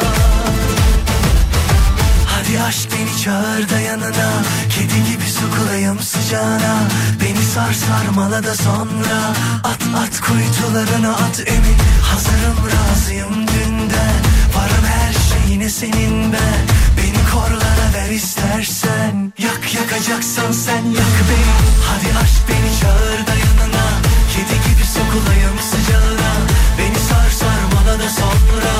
[2.25, 4.31] Hadi aşk beni çağır da yanına.
[4.69, 6.79] Kedi gibi sokulayım sıcağına.
[7.21, 9.33] Beni sar sarmala da sonra.
[9.63, 11.77] At at kuytularına at emin.
[12.01, 14.17] Hazırım razıyım dünden.
[14.55, 16.67] Varım her şeyine senin ben.
[16.97, 19.33] Beni korlara ver istersen.
[19.37, 21.57] Yak yakacaksan sen yak beni.
[21.89, 23.85] Hadi aşk beni çağır da yanına.
[24.33, 26.31] Kedi gibi sokulayım sıcağına
[26.77, 28.73] Beni sar sarmala da sonra.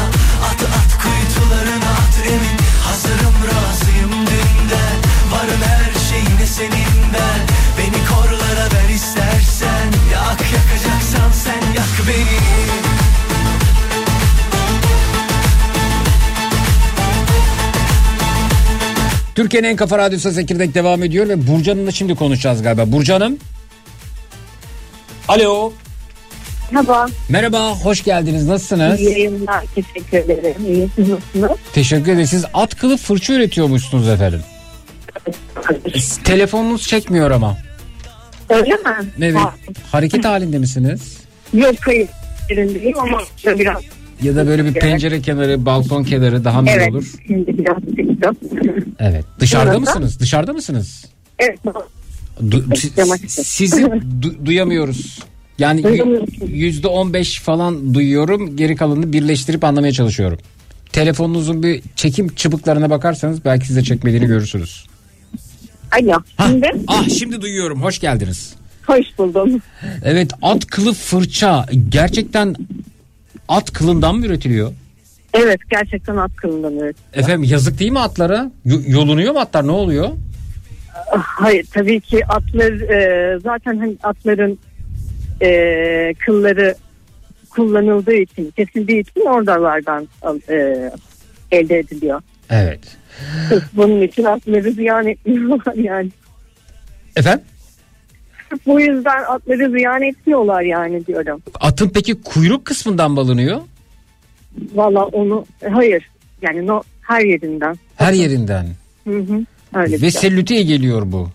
[0.49, 1.87] At at kuytularına
[19.38, 22.92] Türkiye'nin en kafa radyosu Zekirdek devam ediyor ve Burcu Hanım'la şimdi konuşacağız galiba.
[22.92, 23.38] Burcu Hanım.
[25.28, 25.74] Alo.
[26.72, 28.48] Merhaba, Merhaba, hoş geldiniz.
[28.48, 29.00] Nasılsınız?
[29.00, 29.66] iyi yayınlar.
[29.76, 30.66] Teşekkür ederim.
[30.68, 31.58] İyi, siz nasılsınız?
[31.74, 32.30] Teşekkür ederiz.
[32.30, 34.42] Siz atkılı fırça üretiyormuşsunuz efendim.
[36.24, 37.58] Telefonunuz çekmiyor ama.
[38.50, 39.12] Öyle mi?
[39.22, 39.36] Evet.
[39.36, 39.56] Ha,
[39.92, 41.18] Hareket halinde misiniz?
[41.54, 42.08] Yok hayır.
[42.50, 43.82] Yerindeyim ama biraz.
[44.24, 47.13] Ya da böyle bir pencere kenarı, balkon kenarı daha mı Evet, olur?
[47.28, 48.36] şimdi biraz çıktım.
[48.99, 49.26] Evet.
[49.39, 50.20] Dışarıda mısınız?
[50.20, 51.05] Dışarıda mısınız?
[51.39, 51.59] Evet,
[52.43, 53.82] Du- si- sizi
[54.22, 55.20] du- duyamıyoruz.
[55.59, 56.01] Yani
[56.47, 58.55] yüzde on beş falan duyuyorum.
[58.57, 60.38] Geri kalanını birleştirip anlamaya çalışıyorum.
[60.93, 64.86] Telefonunuzun bir çekim çıbıklarına bakarsanız belki size çekmediğini görürsünüz.
[66.01, 66.13] alo.
[66.38, 67.82] Hah, Şimdi ah şimdi duyuyorum.
[67.84, 68.53] Hoş geldiniz.
[68.88, 69.61] hoş buldum.
[70.03, 72.55] Evet at kılı fırça gerçekten
[73.48, 74.72] at kılından mı üretiliyor?
[75.34, 76.95] Evet, gerçekten at kılınır.
[77.14, 78.52] Efendim yazık değil mi atlara?
[78.66, 80.10] Y- yolunuyor mu atlar ne oluyor?
[81.20, 84.60] Hayır, tabii ki atlar e, zaten hani atların
[85.41, 86.76] e, kılları
[87.50, 90.91] kullanıldığı için, kesildiği için oralardan al- e,
[91.52, 92.22] elde ediliyor.
[92.50, 92.98] Evet.
[93.74, 96.10] Bunun için atları ziyan etmiyorlar yani.
[97.16, 97.45] Efendim?
[98.50, 101.41] Sırf bu yüzden atları ziyan etmiyorlar yani diyorum.
[101.60, 103.62] Atın peki kuyruk kısmından mı alınıyor?
[104.74, 106.10] Valla onu hayır
[106.41, 107.76] yani no, her yerinden.
[107.95, 108.68] Her yerinden.
[109.08, 109.45] Hı hı.
[109.76, 110.22] Öyle bir Ve şey.
[110.22, 111.30] sellüte iyi geliyor bu.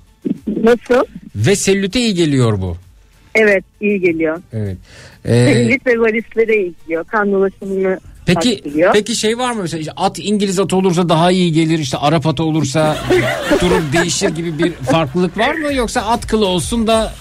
[0.46, 1.04] Nasıl?
[1.36, 2.76] Ve sellüte iyi geliyor bu.
[3.34, 4.42] Evet iyi geliyor.
[4.52, 4.76] Evet.
[5.24, 7.04] Ee, Selülit ve varislere iyi geliyor.
[7.04, 8.62] Kan dolaşımını peki
[8.92, 12.26] peki şey var mı mesela işte at İngiliz atı olursa daha iyi gelir işte Arap
[12.26, 12.96] atı olursa
[13.60, 15.72] durum değişir gibi bir farklılık var mı?
[15.74, 17.12] Yoksa at kılı olsun da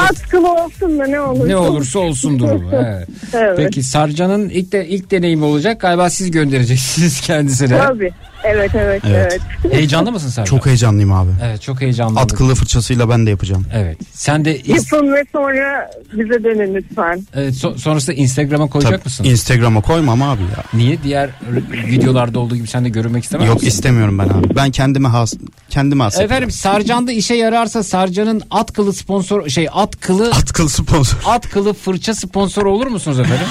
[0.00, 1.46] At kılı olsun da ne olursa.
[1.46, 2.70] ne olursa olsun durumu.
[2.72, 3.08] Evet.
[3.32, 3.56] Evet.
[3.56, 7.78] Peki Sarcan'ın ilk de ilk deneyimi olacak galiba siz göndereceksiniz kendisine.
[7.78, 8.10] Tabii.
[8.44, 9.40] Evet evet evet.
[9.62, 9.72] Evet.
[9.74, 10.56] Heyecanlı mısın Sarcan?
[10.56, 11.30] Çok heyecanlıyım abi.
[11.44, 12.20] Evet çok heyecanlı.
[12.20, 13.64] At kılı fırçasıyla ben de yapacağım.
[13.74, 13.98] Evet.
[14.12, 17.26] Sen de is- Yapın ve sonra bize dönün lütfen.
[17.34, 19.24] evet, so- sonrasında Instagram'a koyacak Tabii, mısın?
[19.24, 20.64] Instagram'a koymam abi ya.
[20.74, 21.02] Niye?
[21.02, 23.68] Diğer r- videolarda olduğu gibi sen de görünmek istemez Yok misin?
[23.68, 24.56] istemiyorum ben abi.
[24.56, 25.34] Ben kendime has
[25.70, 26.20] kendime has.
[26.20, 31.18] Efendim Sarcan'da işe yararsa Sarcan'ın at kılı sponsor şey at kılı At kılı sponsor.
[31.26, 33.46] at kılı fırça sponsoru olur musunuz efendim?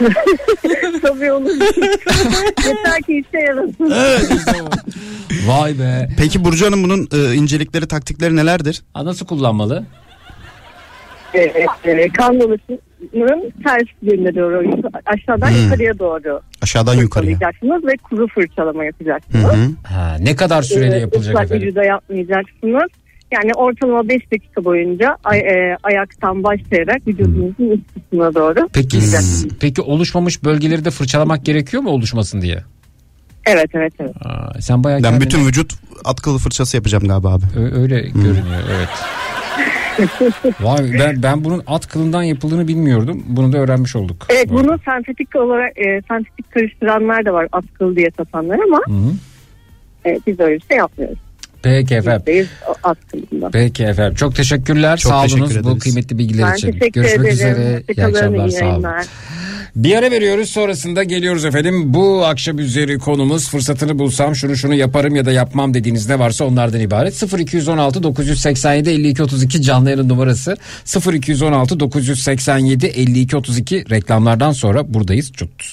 [1.02, 1.50] Tabii olur.
[2.66, 3.90] Yeter ki işe yarasın.
[5.46, 6.08] Vay be.
[6.18, 8.82] Peki Burcu Hanım bunun e, incelikleri taktikleri nelerdir?
[8.94, 9.84] Ha, nasıl kullanmalı?
[11.34, 14.62] Evet, e, kan dolaşımının ters yönüne doğru
[15.06, 15.62] aşağıdan Hmm.
[15.64, 17.32] yukarıya doğru Aşağıdan yukarıya.
[17.32, 19.44] fırçalayacaksınız ve kuru fırçalama Hı yapacaksınız.
[19.44, 19.92] hı.
[19.94, 21.66] Ha, ne kadar sürede Ee, yapılacak ıslak efendim?
[21.66, 22.90] vücuda yapmayacaksınız.
[23.32, 28.68] Yani ortalama 5 dakika boyunca ay- e, ayaktan başlayarak vücudunuzun üst kısmına doğru.
[28.72, 28.98] Peki
[29.60, 32.62] peki oluşmamış bölgeleri de fırçalamak gerekiyor mu oluşmasın diye?
[33.46, 34.14] Evet evet evet.
[34.26, 35.72] Aa, sen bayağı Ben kendine- bütün vücut
[36.04, 37.44] at kılı fırçası yapacağım galiba abi.
[37.56, 38.88] Ö- öyle görünüyor evet.
[40.60, 43.22] Vay ben ben bunun at kılından yapıldığını bilmiyordum.
[43.26, 44.26] Bunu da öğrenmiş olduk.
[44.28, 48.92] Evet Bu bunu sentetik olarak e, sentetik karıştıranlar da var atkılı diye satanlar ama Hı
[48.92, 49.12] hı.
[50.10, 51.18] e, biz öyle bir şey yapmıyoruz.
[51.62, 52.48] Peki efendim.
[53.52, 54.14] Peki efendim.
[54.14, 54.96] Çok teşekkürler.
[54.98, 56.70] Çok sağ teşekkür olunuz bu kıymetli bilgiler Ben için.
[56.92, 57.30] Görüşmek ederim.
[57.32, 57.82] üzere.
[57.96, 58.48] İyi akşamlar.
[58.48, 58.68] iyi Sağ olun.
[58.70, 59.06] yayınlar.
[59.76, 61.94] Bir ara veriyoruz sonrasında geliyoruz efendim.
[61.94, 66.44] Bu akşam üzeri konumuz fırsatını bulsam şunu şunu yaparım ya da yapmam dediğiniz ne varsa
[66.44, 67.22] onlardan ibaret.
[67.38, 70.56] 0216 987 52 32 canlı yayın numarası
[71.12, 75.32] 0216 987 52 32 reklamlardan sonra buradayız.
[75.32, 75.72] Çut.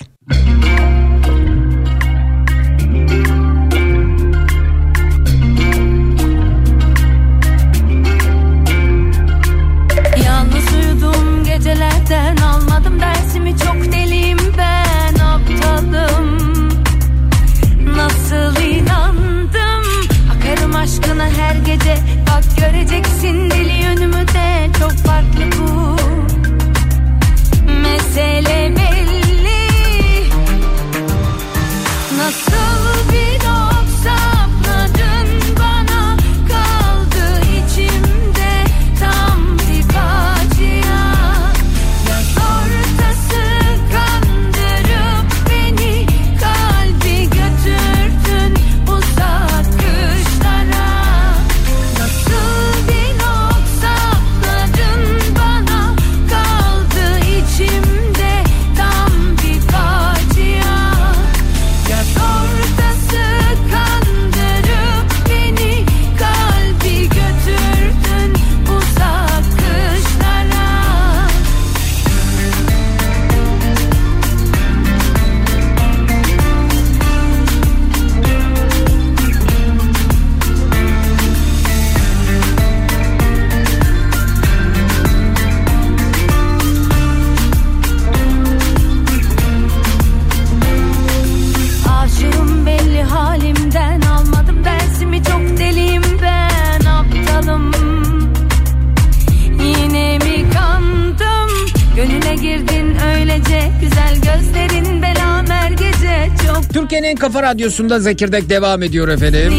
[107.20, 109.54] Kafa radyosunda Zekirdek devam ediyor efendim.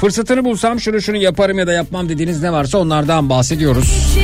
[0.00, 4.16] Fırsatını bulsam şunu şunu yaparım ya da yapmam dediğiniz ne varsa onlardan bahsediyoruz.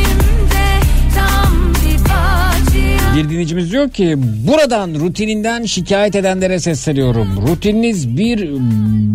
[3.17, 7.29] Bir dinleyicimiz diyor ki buradan rutininden şikayet edenlere sesleniyorum.
[7.49, 8.51] Rutininiz bir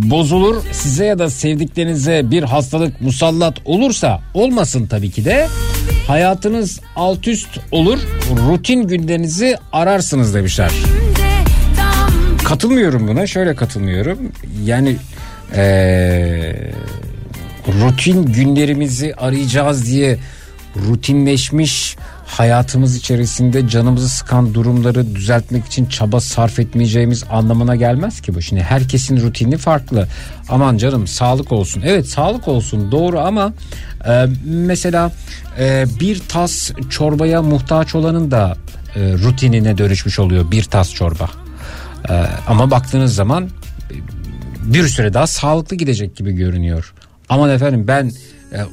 [0.10, 5.47] bozulur size ya da sevdiklerinize bir hastalık musallat olursa olmasın tabii ki de
[6.08, 7.99] hayatınız alt üst olur
[8.49, 10.72] rutin günlerinizi ararsınız demişler.
[12.43, 14.20] Katılmıyorum buna şöyle katılmıyorum
[14.66, 14.97] yani
[15.56, 16.72] eee,
[17.82, 20.18] rutin günlerimizi arayacağız diye
[20.89, 21.95] rutinleşmiş
[22.26, 28.41] hayatımız içerisinde canımızı sıkan durumları düzeltmek için çaba sarf etmeyeceğimiz anlamına gelmez ki bu.
[28.41, 30.07] Şimdi herkesin rutini farklı.
[30.49, 31.82] Aman canım sağlık olsun.
[31.86, 33.53] Evet sağlık olsun doğru ama
[34.07, 35.11] e, mesela
[35.59, 38.57] e, bir tas çorbaya muhtaç olanın da
[38.95, 41.30] e, rutinine dönüşmüş oluyor bir tas çorba.
[42.09, 43.95] Ee, ama baktığınız zaman e,
[44.73, 46.93] bir süre daha sağlıklı gidecek gibi görünüyor.
[47.30, 48.11] Aman efendim ben e,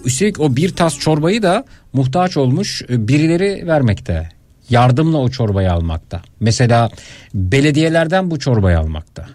[0.05, 4.29] üstelik o bir tas çorbayı da muhtaç olmuş e, birileri vermekte.
[4.71, 6.23] Yardımla o çorbayı almakta.
[6.41, 6.91] Mesela
[7.35, 9.27] belediyelerden bu çorbayı almakta.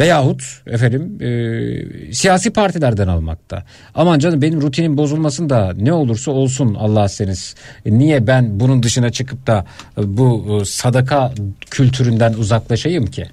[0.00, 3.64] Veyahut efendim e, siyasi partilerden almakta.
[3.94, 7.54] Aman canım benim rutinim bozulmasın da ne olursa olsun Allah seniz.
[7.86, 9.64] E, niye ben bunun dışına çıkıp da
[9.98, 11.32] e, bu e, sadaka
[11.70, 13.26] kültüründen uzaklaşayım ki?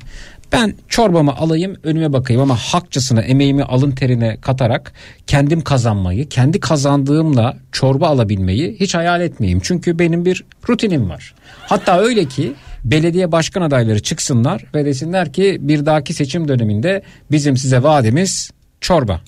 [0.51, 4.93] Ben çorbamı alayım önüme bakayım ama hakçısına emeğimi alın terine katarak
[5.27, 9.59] kendim kazanmayı, kendi kazandığımla çorba alabilmeyi hiç hayal etmeyeyim.
[9.63, 11.33] Çünkü benim bir rutinim var.
[11.59, 17.57] Hatta öyle ki belediye başkan adayları çıksınlar ve desinler ki bir dahaki seçim döneminde bizim
[17.57, 19.21] size vaadimiz çorba.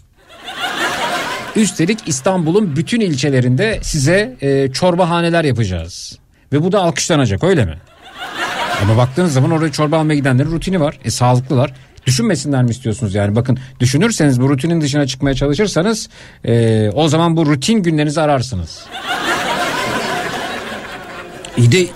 [1.56, 6.18] Üstelik İstanbul'un bütün ilçelerinde size e, çorba haneler yapacağız.
[6.54, 7.78] Ve bu da alkışlanacak öyle mi?
[8.84, 11.00] Ama baktığınız zaman oraya çorba almaya gidenlerin rutini var.
[11.06, 11.74] E sağlıklılar.
[12.06, 13.36] Düşünmesinler mi istiyorsunuz yani?
[13.36, 16.10] Bakın düşünürseniz bu rutinin dışına çıkmaya çalışırsanız
[16.46, 18.86] e, o zaman bu rutin günlerinizi ararsınız.
[21.58, 21.88] İyi de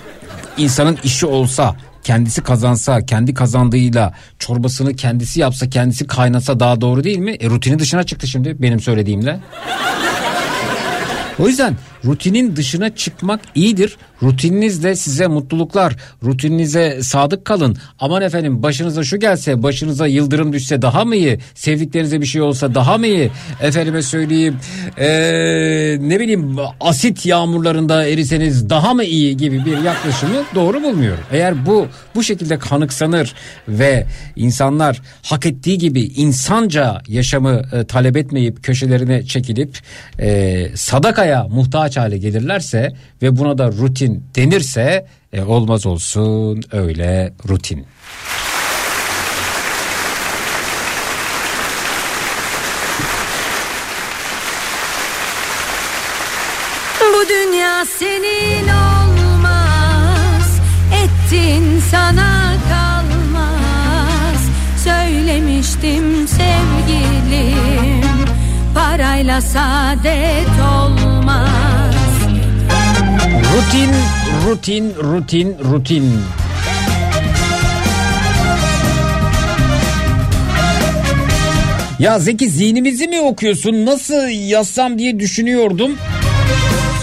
[0.56, 7.18] insanın işi olsa kendisi kazansa kendi kazandığıyla çorbasını kendisi yapsa kendisi kaynasa daha doğru değil
[7.18, 7.36] mi?
[7.40, 9.40] E, rutini dışına çıktı şimdi benim söylediğimle.
[11.38, 13.96] O yüzden rutinin dışına çıkmak iyidir.
[14.22, 15.96] Rutininiz de size mutluluklar.
[16.24, 17.76] Rutininize sadık kalın.
[17.98, 21.38] Aman efendim başınıza şu gelse, başınıza yıldırım düşse daha mı iyi?
[21.54, 23.30] Sevdiklerinize bir şey olsa daha mı iyi?
[23.62, 24.56] Efendime söyleyeyim
[24.98, 25.08] ee,
[26.00, 31.24] ne bileyim asit yağmurlarında eriseniz daha mı iyi gibi bir yaklaşımı doğru bulmuyorum.
[31.32, 33.34] Eğer bu bu şekilde kanıksanır
[33.68, 39.78] ve insanlar hak ettiği gibi insanca yaşamı e, talep etmeyip köşelerine çekilip
[40.20, 42.92] e, sadakaya muhtaç hale gelirlerse
[43.22, 47.86] ve buna da rutin denirse e, olmaz olsun öyle rutin.
[57.00, 60.60] Bu dünya senin olmaz
[61.02, 64.40] Ettin sana kalmaz
[64.84, 68.08] Söylemiştim sevgilim
[68.74, 71.57] Parayla saadet olmaz
[73.58, 73.90] Rutin,
[74.46, 76.20] rutin, rutin, rutin.
[81.98, 83.86] Ya Zeki zihnimizi mi okuyorsun?
[83.86, 85.98] Nasıl yazsam diye düşünüyordum.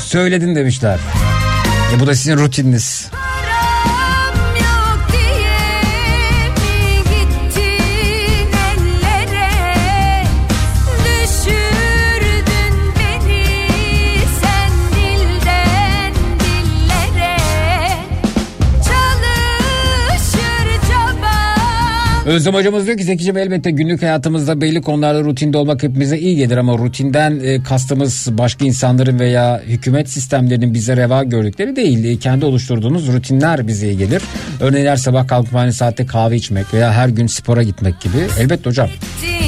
[0.05, 0.99] Söyledin demişler.
[1.95, 3.07] E bu da sizin rutininiz.
[22.25, 26.57] Özlem hocamız diyor ki Zekiciğim elbette günlük hayatımızda belli konularda rutinde olmak hepimize iyi gelir
[26.57, 32.05] ama rutinden e, kastımız başka insanların veya hükümet sistemlerinin bize reva gördükleri değil.
[32.05, 34.21] E, kendi oluşturduğumuz rutinler bize iyi gelir.
[34.59, 38.17] Örneğin her sabah kalkıp aynı saatte kahve içmek veya her gün spora gitmek gibi.
[38.39, 38.89] Elbette hocam.
[39.21, 39.44] Din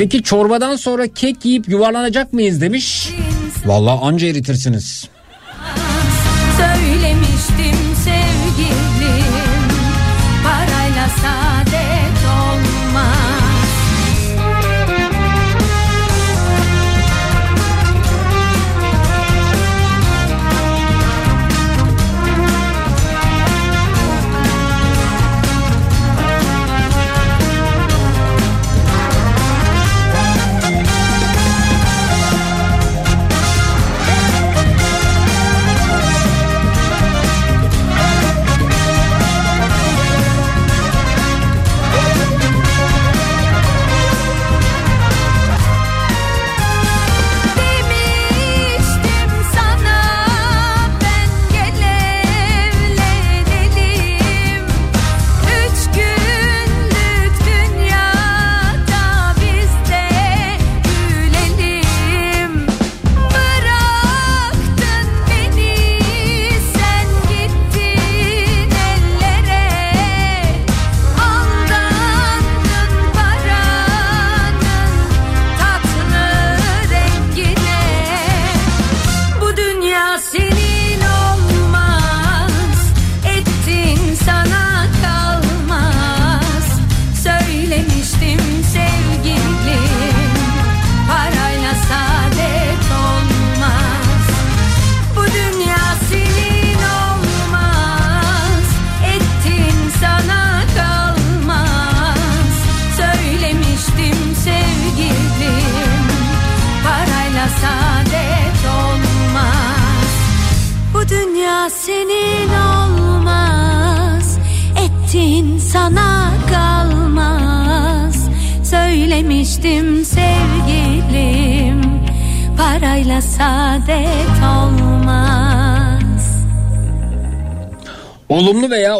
[0.00, 3.10] Zeki çorbadan sonra kek yiyip yuvarlanacak mıyız demiş.
[3.66, 5.08] Vallahi anca eritirsiniz.
[6.56, 7.09] Söylemiştim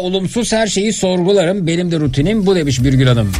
[0.01, 1.67] olumsuz her şeyi sorgularım.
[1.67, 3.31] Benim de rutinim bu demiş Birgül Hanım.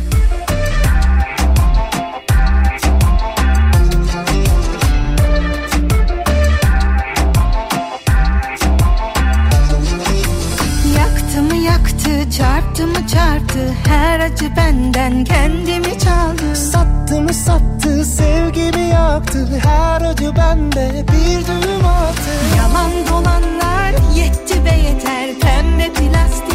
[10.97, 13.59] Yaktı mı yaktı, çarptı mı çarptı?
[13.87, 16.55] Her acı benden kendimi çaldı.
[16.55, 19.47] Sattı mı sattı sevgimi yaktı.
[19.63, 22.31] Her acı bende bir düğüm attı.
[22.57, 25.39] Yalan dolanlar yetti be yeter.
[25.41, 26.50] Pembe plastik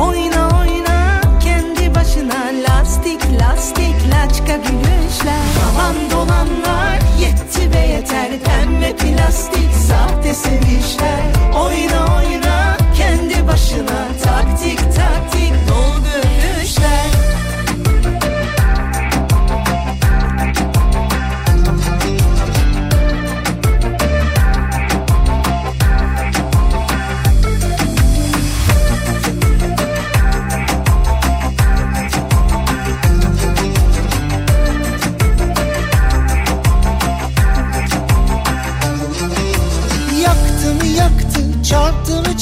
[0.00, 5.44] Oyna oyna kendi başına Lastik lastik laçka gülüşler.
[5.60, 11.22] Yalan dolanlar yetti be yeter Pembe plastik sahte sevişler.
[11.54, 12.37] Oyna oyna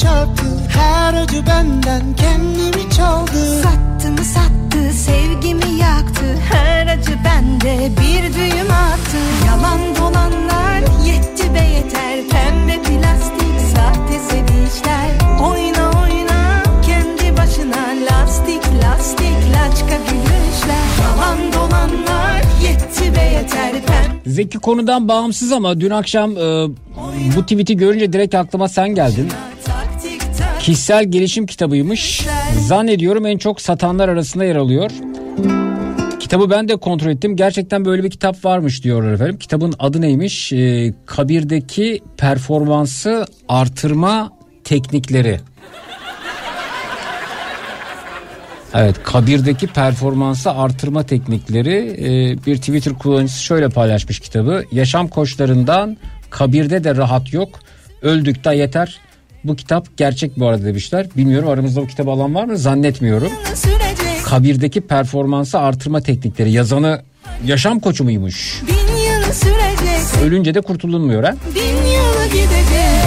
[0.07, 3.61] çarptı Her acı benden kendimi çaldı.
[3.63, 6.25] Sattı mı sattı sevgimi yaktı.
[6.51, 12.19] Her acı bende bir düğüm attı Yalan dolanlar yetti be yeter.
[12.31, 15.09] Pembe plastik sahte sevişler
[15.41, 20.87] Oyna oyna kendi başına Lastik lastik laçka gülüşler.
[21.01, 23.71] Yalan dolanlar yetti be yeter.
[23.71, 26.67] Pembe Zeki konudan bağımsız ama dün akşam e,
[27.35, 29.29] bu tweet'i görünce direkt aklıma sen geldin.
[30.67, 32.27] Kişisel gelişim kitabıymış.
[32.59, 34.91] Zannediyorum en çok satanlar arasında yer alıyor.
[36.19, 37.35] Kitabı ben de kontrol ettim.
[37.35, 39.37] Gerçekten böyle bir kitap varmış diyorlar efendim.
[39.37, 40.53] Kitabın adı neymiş?
[40.53, 44.31] Ee, kabirdeki performansı artırma
[44.63, 45.39] teknikleri.
[48.73, 54.63] Evet kabirdeki performansı artırma teknikleri Ee, bir Twitter kullanıcısı şöyle paylaşmış kitabı.
[54.71, 55.97] Yaşam koçlarından
[56.29, 57.59] kabirde de rahat yok.
[58.01, 59.06] Öldük de yeter.
[59.43, 61.07] Bu kitap gerçek bu arada demişler.
[61.17, 62.57] Bilmiyorum aramızda bu kitabı alan var mı?
[62.57, 63.31] Zannetmiyorum.
[64.25, 67.01] Kabirdeki performansı artırma teknikleri yazanı
[67.45, 68.61] yaşam koçu muymuş?
[68.67, 71.35] Yıl Ölünce de kurtulunmuyor ha?
[71.55, 71.61] Bin
[71.91, 73.06] yılı gidecek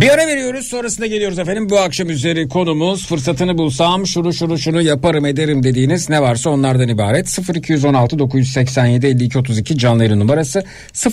[0.00, 1.70] Bir ara veriyoruz sonrasında geliyoruz efendim.
[1.70, 6.88] Bu akşam üzeri konumuz fırsatını bulsam şunu şunu şunu yaparım ederim dediğiniz ne varsa onlardan
[6.88, 7.38] ibaret.
[7.54, 10.64] 0216 987 52 32 canlı yayın numarası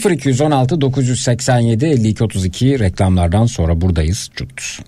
[0.10, 4.30] 0216 987 52 32 reklamlardan sonra buradayız.
[4.36, 4.80] Cut.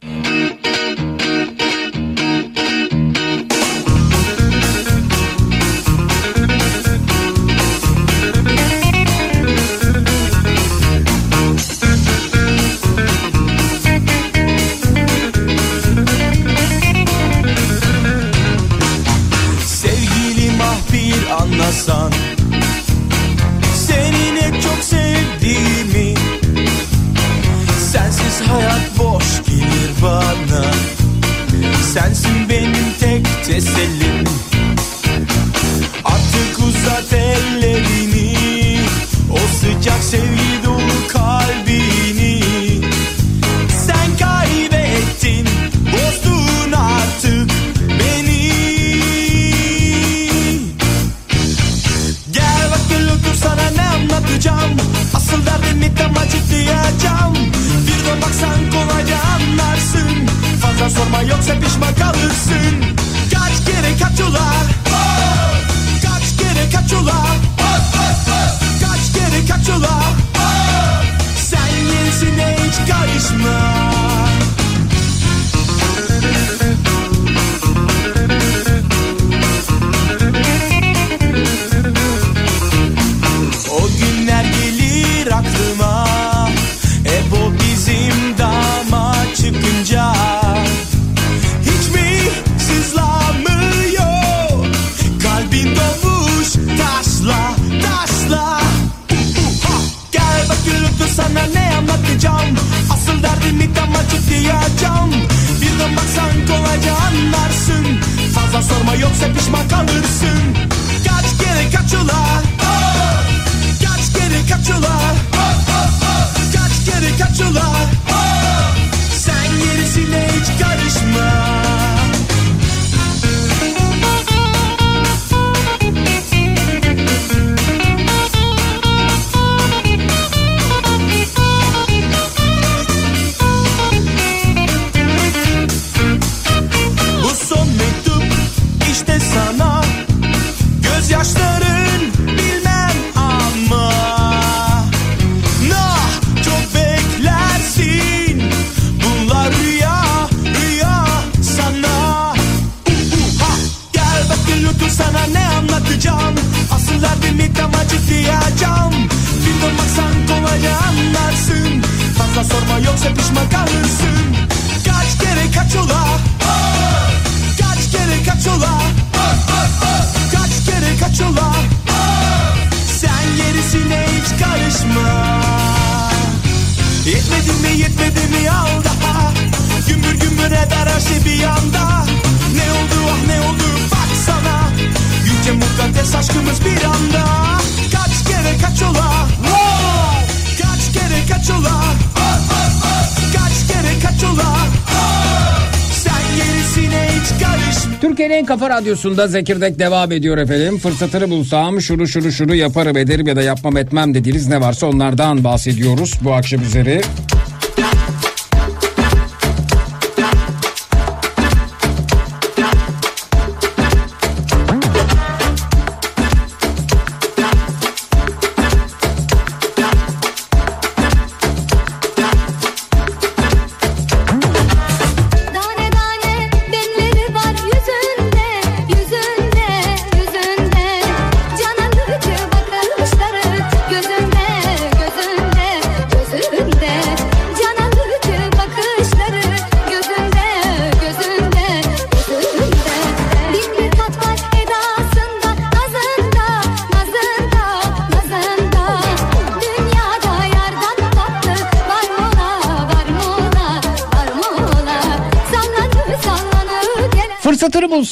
[198.46, 200.78] En kafa radyosunda Zekirdek devam ediyor efendim.
[200.78, 205.44] Fırsatını bulsam şunu şunu şunu yaparım ederim ya da yapmam etmem dediğiniz ne varsa onlardan
[205.44, 207.02] bahsediyoruz bu akşam üzeri.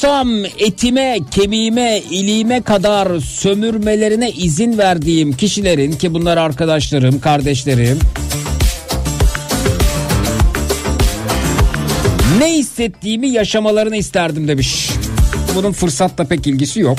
[0.04, 7.98] Bulsam etime, kemiğime, iliğime kadar sömürmelerine izin verdiğim kişilerin ki bunlar arkadaşlarım, kardeşlerim.
[12.38, 14.90] Ne hissettiğimi yaşamalarını isterdim demiş.
[15.54, 16.98] Bunun fırsatla pek ilgisi yok.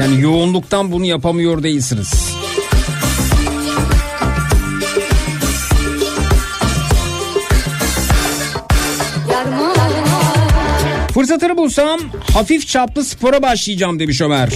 [0.00, 2.31] Yani yoğunluktan bunu yapamıyor değilsiniz.
[11.62, 12.00] Bulsam
[12.32, 14.48] hafif çaplı spora başlayacağım demiş Ömer.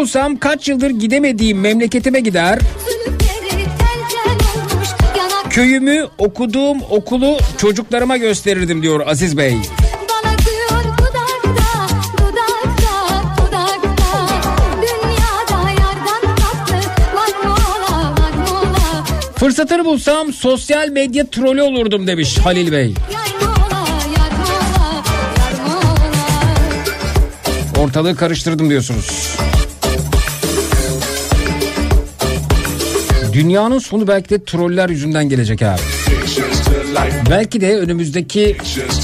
[0.00, 2.58] Bulsam kaç yıldır gidemediğim memleketime gider.
[5.50, 9.56] Köyümü, okuduğum okulu çocuklarıma gösterirdim diyor Aziz Bey.
[19.36, 22.94] Fırsatını bulsam sosyal medya trolü olurdum demiş Halil Bey.
[27.78, 29.36] Ortalığı karıştırdım diyorsunuz.
[33.40, 35.80] Dünyanın sonu belki de troller yüzünden gelecek abi.
[37.30, 38.56] Belki de önümüzdeki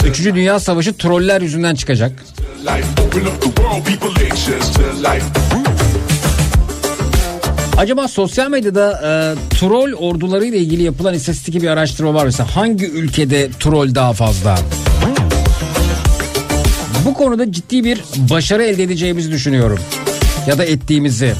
[0.08, 0.24] 3.
[0.24, 2.24] Dünya Savaşı troller yüzünden çıkacak.
[7.76, 9.10] Acaba sosyal medyada e,
[9.56, 14.58] troll orduları ile ilgili yapılan istatistik bir araştırma var mesela hangi ülkede troll daha fazla?
[17.04, 19.78] Bu konuda ciddi bir başarı elde edeceğimizi düşünüyorum.
[20.46, 21.34] Ya da ettiğimizi.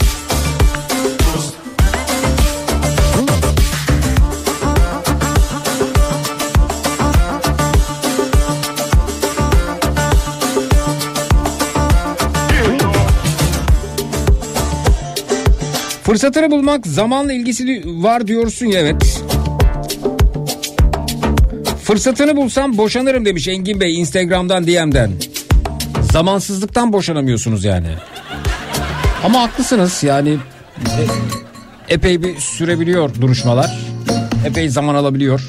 [16.17, 19.23] Fırsatını bulmak zamanla ilgisi var diyorsun ya evet.
[21.83, 25.11] Fırsatını bulsam boşanırım demiş Engin Bey Instagram'dan DM'den.
[26.13, 27.89] Zamansızlıktan boşanamıyorsunuz yani.
[29.25, 30.39] Ama haklısınız yani
[30.79, 31.03] e,
[31.95, 33.79] epey bir sürebiliyor duruşmalar.
[34.47, 35.43] Epey zaman alabiliyor.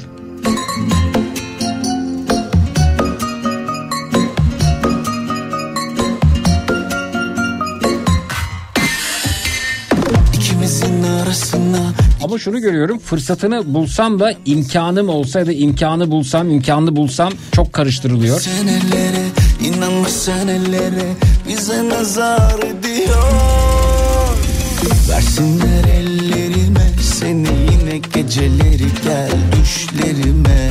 [12.48, 18.40] Şunu görüyorum fırsatını bulsam da imkanım olsa da imkanı bulsam imkanını bulsam çok karıştırılıyor.
[18.40, 19.24] senelere
[19.64, 21.12] inanma senelere
[21.48, 22.58] bize nazar
[25.08, 30.70] Versinler ellerime seni yine geceleri gel düşlerime.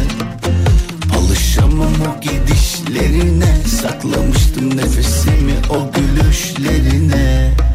[1.18, 7.67] Alışamam o gidişlerine saklamıştım nefesimi o gülüşlerine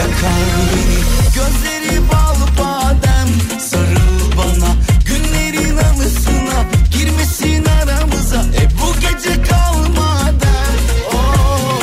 [0.00, 0.32] yakar.
[0.72, 1.00] Beni
[1.34, 3.28] Gözleri bal badem
[3.60, 4.70] sarıl bana.
[5.06, 6.58] Günlerin anısına
[6.92, 8.40] girmesin aramıza.
[8.60, 10.74] E bu gece kalma der
[11.14, 11.80] oh,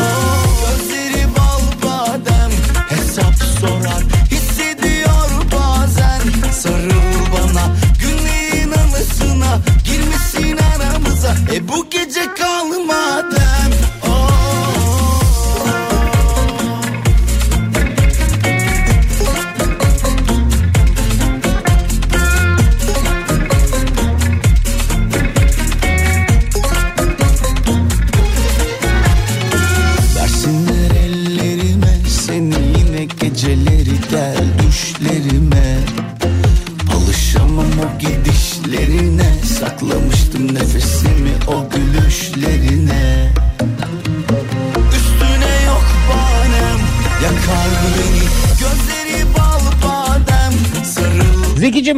[0.62, 2.52] Gözleri bal badem
[2.90, 4.04] hesap sorar.
[4.32, 7.66] Hissediyor bazen sarıl bana.
[8.02, 11.36] Günlerin anısına girmesin aramıza.
[11.54, 12.57] E bu gece kalma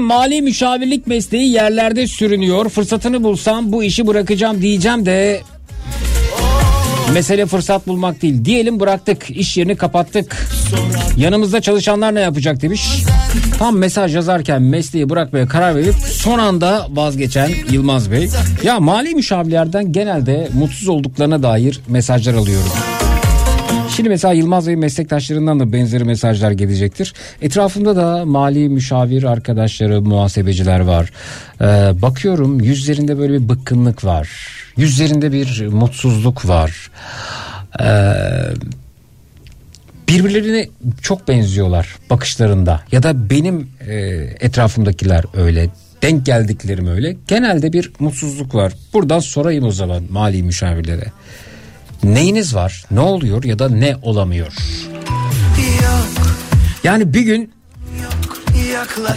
[0.09, 2.69] mali müşavirlik mesleği yerlerde sürünüyor.
[2.69, 5.41] Fırsatını bulsam bu işi bırakacağım diyeceğim de
[7.13, 8.45] Mesele fırsat bulmak değil.
[8.45, 10.47] Diyelim bıraktık, iş yerini kapattık.
[11.17, 13.03] Yanımızda çalışanlar ne yapacak demiş.
[13.59, 18.29] Tam mesaj yazarken mesleği bırakmaya karar verip son anda vazgeçen Yılmaz Bey.
[18.63, 22.98] Ya mali müşavirlerden genelde mutsuz olduklarına dair mesajlar alıyorum.
[23.99, 27.13] Şimdi mesela Yılmaz Bey meslektaşlarından da benzeri mesajlar gelecektir.
[27.41, 31.11] Etrafımda da mali müşavir arkadaşları, muhasebeciler var.
[31.61, 31.65] Ee,
[32.01, 34.29] bakıyorum yüzlerinde böyle bir bıkkınlık var.
[34.77, 36.91] Yüzlerinde bir mutsuzluk var.
[37.81, 37.85] Ee,
[40.07, 40.69] birbirlerine
[41.01, 42.81] çok benziyorlar bakışlarında.
[42.91, 43.95] Ya da benim e,
[44.39, 45.69] etrafımdakiler öyle.
[46.01, 47.15] Denk geldiklerim öyle.
[47.27, 48.73] Genelde bir mutsuzluk var.
[48.93, 51.05] Buradan sorayım o zaman mali müşavirlere.
[52.03, 52.83] Neyiniz var?
[52.91, 54.53] Ne oluyor ya da ne olamıyor?
[56.83, 57.51] Yani bir gün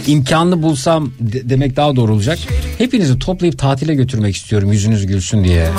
[0.07, 2.39] imkanını bulsam de- demek daha doğru olacak.
[2.77, 5.69] Hepinizi toplayıp tatile götürmek istiyorum yüzünüz gülsün diye.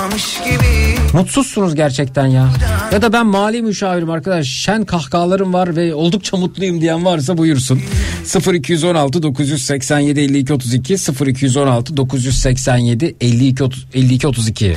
[1.13, 2.49] Mutsuzsunuz gerçekten ya.
[2.93, 4.47] Ya da ben mali müşavirim arkadaş.
[4.49, 7.83] Şen kahkahalarım var ve oldukça mutluyum diyen varsa buyursun.
[8.25, 10.97] 0216 987 52 32
[11.27, 14.77] 0216 987 52 30 52 32.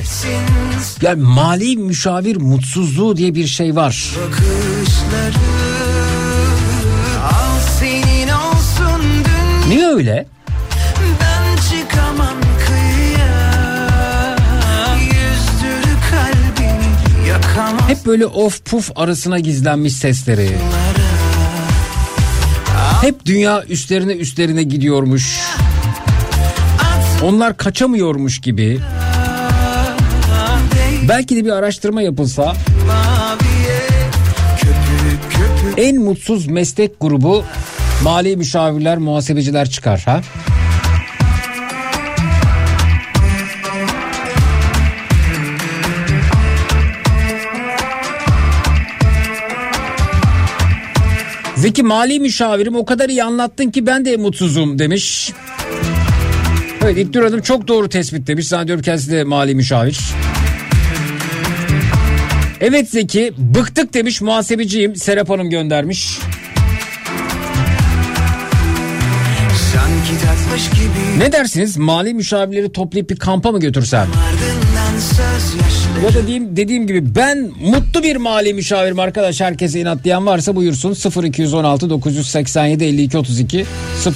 [1.02, 4.14] Yani mali müşavir mutsuzluğu diye bir şey var.
[9.68, 10.26] Niye öyle?
[17.88, 20.50] Hep böyle of puf arasına gizlenmiş sesleri.
[23.00, 25.40] Hep dünya üstlerine üstlerine gidiyormuş.
[27.22, 28.80] Onlar kaçamıyormuş gibi.
[31.08, 32.54] Belki de bir araştırma yapılsa
[35.76, 37.44] en mutsuz meslek grubu
[38.02, 40.20] mali müşavirler, muhasebeciler çıkar ha.
[51.60, 55.32] Zeki mali müşavirim o kadar iyi anlattın ki ben de mutsuzum demiş.
[56.84, 58.46] Evet İlknur Hanım çok doğru tespit demiş.
[58.46, 59.98] Zannediyorum kendisi de mali müşavir.
[62.60, 66.18] Evet Zeki bıktık demiş muhasebeciyim Serap Hanım göndermiş.
[69.74, 74.00] Sanki tatmış gibi Ne dersiniz mali müşavirleri toplayıp bir kampa mı götürsem?
[74.00, 79.80] Ardından söz yaşlı Ya da diyeyim, dediğim gibi ben mutlu bir mali müşavirim arkadaş herkese
[79.80, 81.22] inat diyen varsa buyursun.
[81.22, 83.66] 0216 987 52 32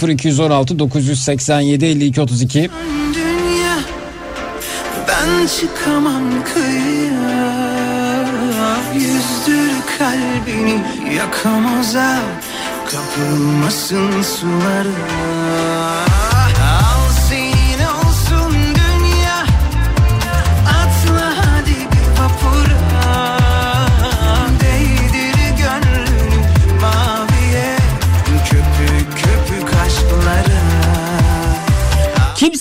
[0.09, 2.71] 0216 987 52 32
[3.15, 3.79] dünya
[5.09, 7.63] Ben çıkamam kıyıya.
[8.95, 10.81] Yüzdür kalbini
[11.17, 12.19] yakamoza
[12.93, 15.42] Kapılmasın sulara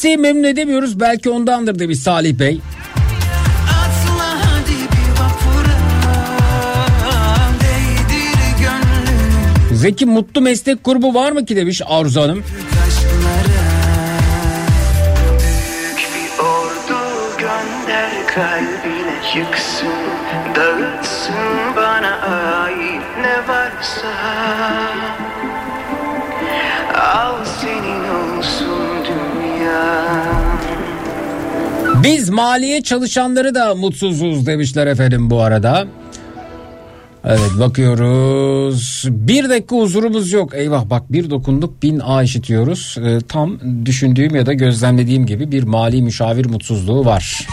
[0.02, 2.60] Kimseyi memnun edemiyoruz belki ondandır demiş Salih Bey.
[9.74, 12.44] Zeki mutlu meslek grubu var mı ki demiş Arzu Hanım.
[26.96, 29.31] Al senin olsun dünya
[32.04, 35.88] Biz maliye çalışanları da mutsuzuz demişler efendim bu arada.
[37.26, 39.06] Evet bakıyoruz.
[39.10, 40.54] Bir dakika huzurumuz yok.
[40.56, 42.98] Eyvah bak bir dokunduk bin A işitiyoruz.
[43.06, 47.48] Ee, tam düşündüğüm ya da gözlemlediğim gibi bir mali müşavir mutsuzluğu var.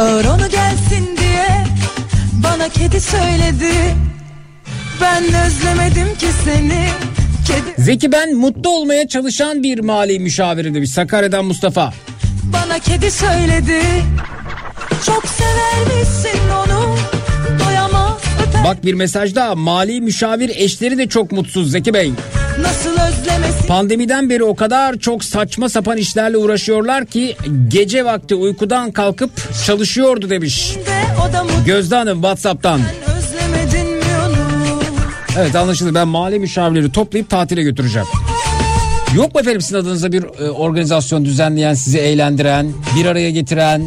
[0.00, 1.64] Çağır onu gelsin diye
[2.44, 3.72] Bana kedi söyledi.
[5.00, 6.88] Ben özlemedim ki seni.
[7.46, 11.92] Kedi Zeki ben mutlu olmaya çalışan bir mali müşavirim demiş Sakarya'dan Mustafa.
[12.42, 13.82] bana kedi söyledi.
[15.06, 16.96] Çok severmişsin onu?
[17.66, 18.18] Doyamaz
[18.48, 19.54] öper Bak bir mesaj daha.
[19.54, 22.12] Mali müşavir eşleri de çok mutsuz Zeki Bey.
[22.60, 22.89] Nasıl
[23.70, 27.36] Pandemiden beri o kadar çok saçma sapan işlerle uğraşıyorlar ki
[27.68, 29.30] gece vakti uykudan kalkıp
[29.66, 30.76] çalışıyordu demiş.
[31.66, 32.80] Gözde Hanım Whatsapp'tan.
[35.38, 38.08] Evet anlaşıldı ben mali müşavirleri toplayıp tatile götüreceğim.
[39.14, 43.82] Yok mu efendim sizin adınıza bir e, organizasyon düzenleyen, sizi eğlendiren, bir araya getiren?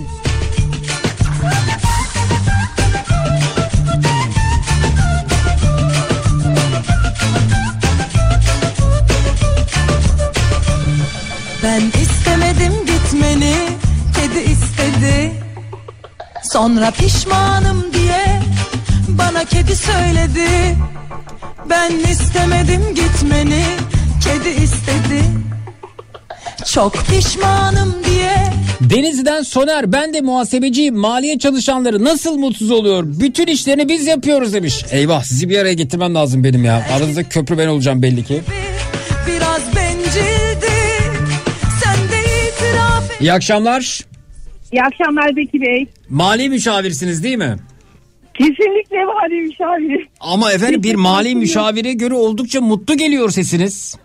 [16.54, 18.40] Sonra pişmanım diye
[19.08, 20.48] Bana kedi söyledi.
[21.70, 23.64] Ben istemedim gitmeni
[24.24, 25.24] Kedi istedi.
[26.66, 28.36] Çok pişmanım diye.
[28.82, 30.96] Denizli'den Soner ben de muhasebeciyim.
[30.96, 33.04] Maliye çalışanları nasıl mutsuz oluyor?
[33.06, 34.86] Bütün işlerini biz yapıyoruz demiş.
[34.92, 36.86] Eyvah sizi bir araya getirmem lazım benim ya.
[36.96, 38.42] Aranızda köprü ben olacağım belli ki.
[39.28, 40.74] Biraz bencildi.
[41.84, 44.12] Sen de itiraf İyi akşamlar
[44.74, 45.88] İyi akşamlar Zeki Bey.
[46.10, 47.56] mali müşavirsiniz değil mi?
[48.34, 50.08] Kesinlikle mali müşaviri.
[50.20, 53.95] Ama efendim bir mali müşavire göre oldukça mutlu geliyor sesiniz.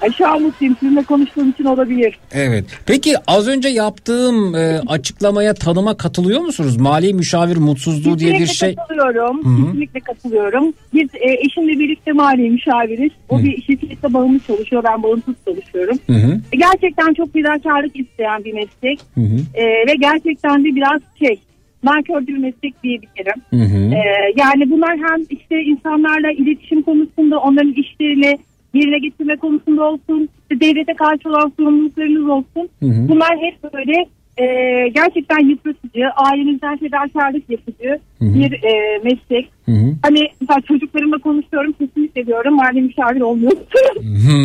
[0.00, 0.76] Aşağı mutluyum.
[0.80, 2.18] Sizinle konuştuğum için olabilir.
[2.32, 2.64] Evet.
[2.86, 6.76] Peki az önce yaptığım e, açıklamaya tanıma katılıyor musunuz?
[6.76, 8.74] Mali müşavir mutsuzluğu diye bir Kesinlikle şey.
[8.74, 9.36] katılıyorum.
[9.66, 10.72] Kesinlikle katılıyorum.
[10.94, 13.12] Biz e, eşimle birlikte mali müşaviriz.
[13.28, 14.84] O bir şirkette bağımlı çalışıyor.
[14.84, 15.98] Ben bağımsız çalışıyorum.
[16.52, 19.00] E, Gerçekten çok fedakarlık isteyen bir meslek.
[19.54, 21.40] E, ve gerçekten de biraz şey
[21.82, 23.42] nankör bir meslek diyebilirim.
[23.50, 23.94] Hı hı.
[23.94, 28.38] Ee, yani bunlar hem işte insanlarla iletişim konusunda onların işlerini
[28.74, 32.68] yerine getirme konusunda olsun, işte devlete karşı olan sorumluluklarınız olsun.
[32.80, 33.08] Hı hı.
[33.08, 34.06] Bunlar hep böyle
[34.38, 38.34] e, gerçekten yıpratıcı, ailenizden fedakarlık yapıcı Hı hı.
[38.34, 39.50] bir e, meslek.
[39.66, 39.94] Hı hı.
[40.02, 43.68] Hani mesela çocuklarımla konuşuyorum kesinlikle diyorum mali müşavir olmuyorsun.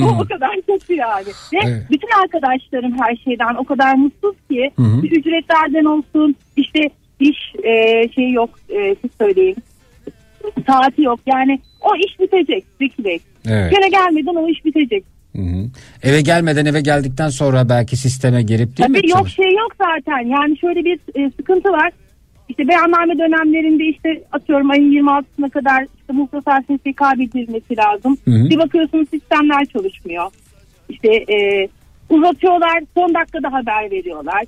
[0.03, 1.27] O, o kadar kötü yani.
[1.53, 1.83] Ve Evet.
[1.91, 5.05] bütün arkadaşlarım her şeyden o kadar mutsuz ki Hı hı.
[5.05, 6.79] ücretlerden olsun işte
[7.19, 9.55] iş e, şey yok e, siz söyleyin
[10.67, 13.19] saati yok yani o iş bitecek Bey.
[13.49, 13.71] Evet.
[13.71, 15.03] Gene gelmeden o iş bitecek.
[15.35, 15.65] Hı hı.
[16.03, 18.97] Eve gelmeden eve geldikten sonra belki sisteme girip değil mi?
[18.97, 21.91] Tabii yok çalış- şey yok zaten yani şöyle bir e, sıkıntı var.
[22.49, 28.17] İşte beyanname dönemlerinde işte atıyorum ayın 26'sına kadar işte muhtasar sesi kaydedilmesi lazım.
[28.25, 28.49] Hı hı.
[28.49, 30.25] Bir bakıyorsunuz sistemler çalışmıyor.
[30.89, 31.67] İşte e,
[32.09, 34.43] uzatıyorlar son dakikada haber veriyorlar.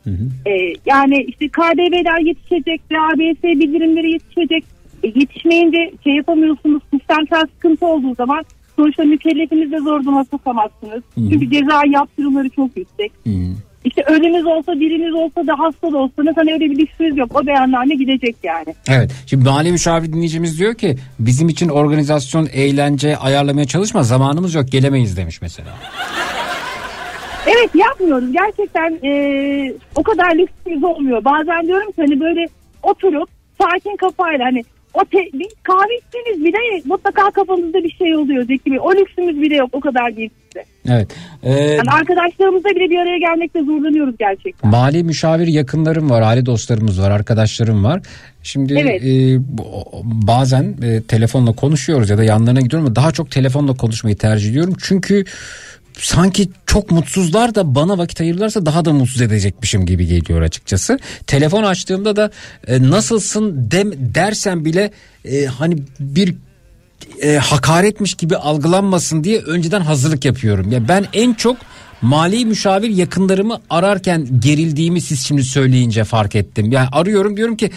[0.48, 4.64] E, yani işte KDV'ler yetişecek, ABS bildirimleri yetişecek.
[5.16, 8.44] Yetişmeyince şey yapamıyorsunuz sistemsel sıkıntı olduğu zaman
[8.76, 11.04] sonuçta mükellefiniz de zor duruma sokamazsınız.
[11.16, 13.12] Çünkü ceza yaptırımları çok yüksek.
[13.86, 17.42] İşte ölünüz olsa diriniz olsa da hasta da olsanız hani öyle bir lüksünüz yok.
[17.42, 18.76] O beyanname gidecek yani.
[18.90, 19.12] Evet.
[19.26, 25.18] Şimdi mali müşavir dinleyicimiz diyor ki bizim için organizasyon, eğlence ayarlamaya çalışma zamanımız yok gelemeyiz
[25.18, 25.70] demiş mesela.
[27.48, 28.32] Evet yapmıyoruz.
[28.32, 31.26] Gerçekten e, o kadar lüksümüz olmuyor.
[31.26, 32.46] Bazen diyorum ki hani böyle
[32.84, 33.30] oturup
[33.62, 34.64] sakin kafayla hani
[34.96, 38.80] o te, bir kahve içtiğiniz bile mutlaka kafanızda bir şey oluyor Zeki Bey.
[38.80, 39.70] O lüksümüz bile yok.
[39.74, 40.66] O kadar değil size.
[40.90, 41.08] Evet.
[41.44, 44.72] Ee, Yani arkadaşlarımızla bile bir araya gelmekte zorlanıyoruz gerçekten.
[44.72, 48.02] Mali müşavir yakınlarım var, aile dostlarımız var, arkadaşlarım var.
[48.44, 49.04] Şimdi Evet.
[49.04, 49.38] e,
[50.04, 54.74] bazen e, telefonla konuşuyoruz ya da yanlarına gidiyorum ama daha çok telefonla konuşmayı tercih ediyorum.
[54.82, 55.26] Çünkü
[56.00, 61.00] sanki çok mutsuzlar da bana vakit ayırırlarsa daha da mutsuz edecekmişim gibi geliyor açıkçası.
[61.28, 62.32] Telefon açtığımda da
[62.68, 64.92] e, nasılsın dem, dersen bile
[65.26, 66.36] e, hani bir
[67.22, 70.72] e, hakaretmiş gibi algılanmasın diye önceden hazırlık yapıyorum.
[70.72, 71.58] Ya ben en çok
[72.02, 76.72] mali müşavir yakınlarımı ararken gerildiğimi siz şimdi söyleyince fark ettim.
[76.72, 77.72] Yani arıyorum diyorum ki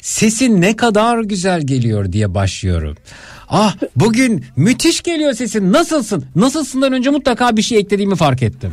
[0.00, 2.96] sesin ne kadar güzel geliyor diye başlıyorum.
[3.48, 6.24] Ah bugün müthiş geliyor sesin nasılsın?
[6.36, 8.72] Nasılsından önce mutlaka bir şey eklediğimi fark ettim.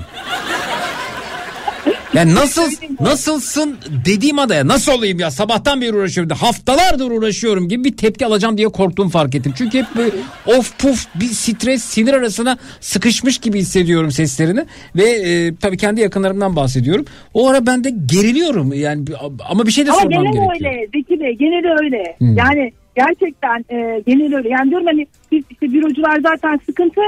[2.14, 7.84] Yani nasıl nasılsın dediğim anda ya nasıl olayım ya sabahtan beri uğraşıyorum haftalardır uğraşıyorum gibi
[7.84, 9.54] bir tepki alacağım diye korktuğumu fark ettim.
[9.58, 10.12] Çünkü hep böyle
[10.45, 16.56] of puf bir stres sinir arasına sıkışmış gibi hissediyorum seslerini ve e, tabii kendi yakınlarımdan
[16.56, 17.06] bahsediyorum.
[17.34, 19.06] O ara ben de geriliyorum yani
[19.50, 20.54] ama bir şey de Ama sormam genel gerekiyor.
[20.72, 22.16] öyle Zeki Bey genel öyle.
[22.18, 22.38] Hmm.
[22.38, 24.49] Yani gerçekten e, öyle.
[24.49, 27.02] Yani diyorum hani biz işte bürocular zaten sıkıntı.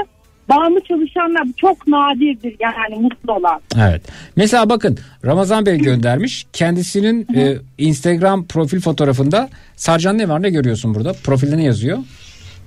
[0.48, 3.60] Bağımlı çalışanlar çok nadirdir yani mutlu olan.
[3.76, 4.02] Evet.
[4.36, 6.46] Mesela bakın Ramazan Bey göndermiş.
[6.52, 11.12] Kendisinin e, Instagram profil fotoğrafında Sarcan ne var ne görüyorsun burada?
[11.24, 11.98] Profilde ne yazıyor?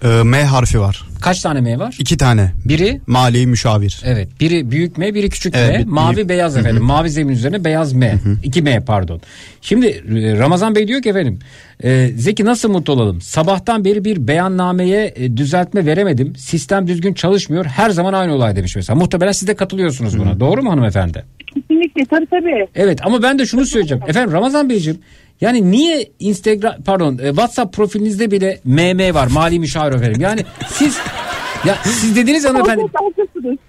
[0.03, 1.05] Ee, M harfi var.
[1.21, 1.95] Kaç tane M var?
[1.99, 2.51] İki tane.
[2.65, 4.01] Biri Mali müşavir.
[4.05, 6.29] Evet biri büyük M biri küçük Evet, M bir- mavi büyük.
[6.29, 9.21] beyaz efendim mavi zemin üzerine beyaz M 2 M pardon.
[9.61, 11.39] Şimdi e, Ramazan Bey diyor ki efendim
[11.83, 17.65] e, Zeki nasıl mutlu olalım sabahtan beri bir beyannameye e, düzeltme veremedim sistem düzgün çalışmıyor
[17.65, 21.25] her zaman aynı olay demiş mesela muhtemelen siz de katılıyorsunuz buna doğru mu hanımefendi?
[21.53, 22.67] Kesinlikle tabii tabii.
[22.75, 24.99] Evet ama ben de şunu söyleyeceğim efendim Ramazan Beyciğim
[25.41, 30.97] yani niye Instagram pardon e, WhatsApp profilinizde bile MM var mali müşavir efendim yani siz
[31.65, 32.83] ya siz dediniz hanımefendi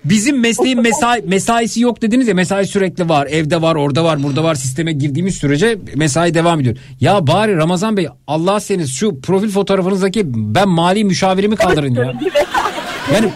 [0.04, 3.26] Bizim mesleğin mesai, mesaisi yok dediniz ya mesai sürekli var.
[3.30, 4.54] Evde var, orada var, burada var.
[4.54, 6.76] Sisteme girdiğimiz sürece mesai devam ediyor.
[7.00, 12.14] Ya bari Ramazan Bey Allah seniz şu profil fotoğrafınızdaki ben mali müşavirimi kaldırın ya.
[13.14, 13.30] Yani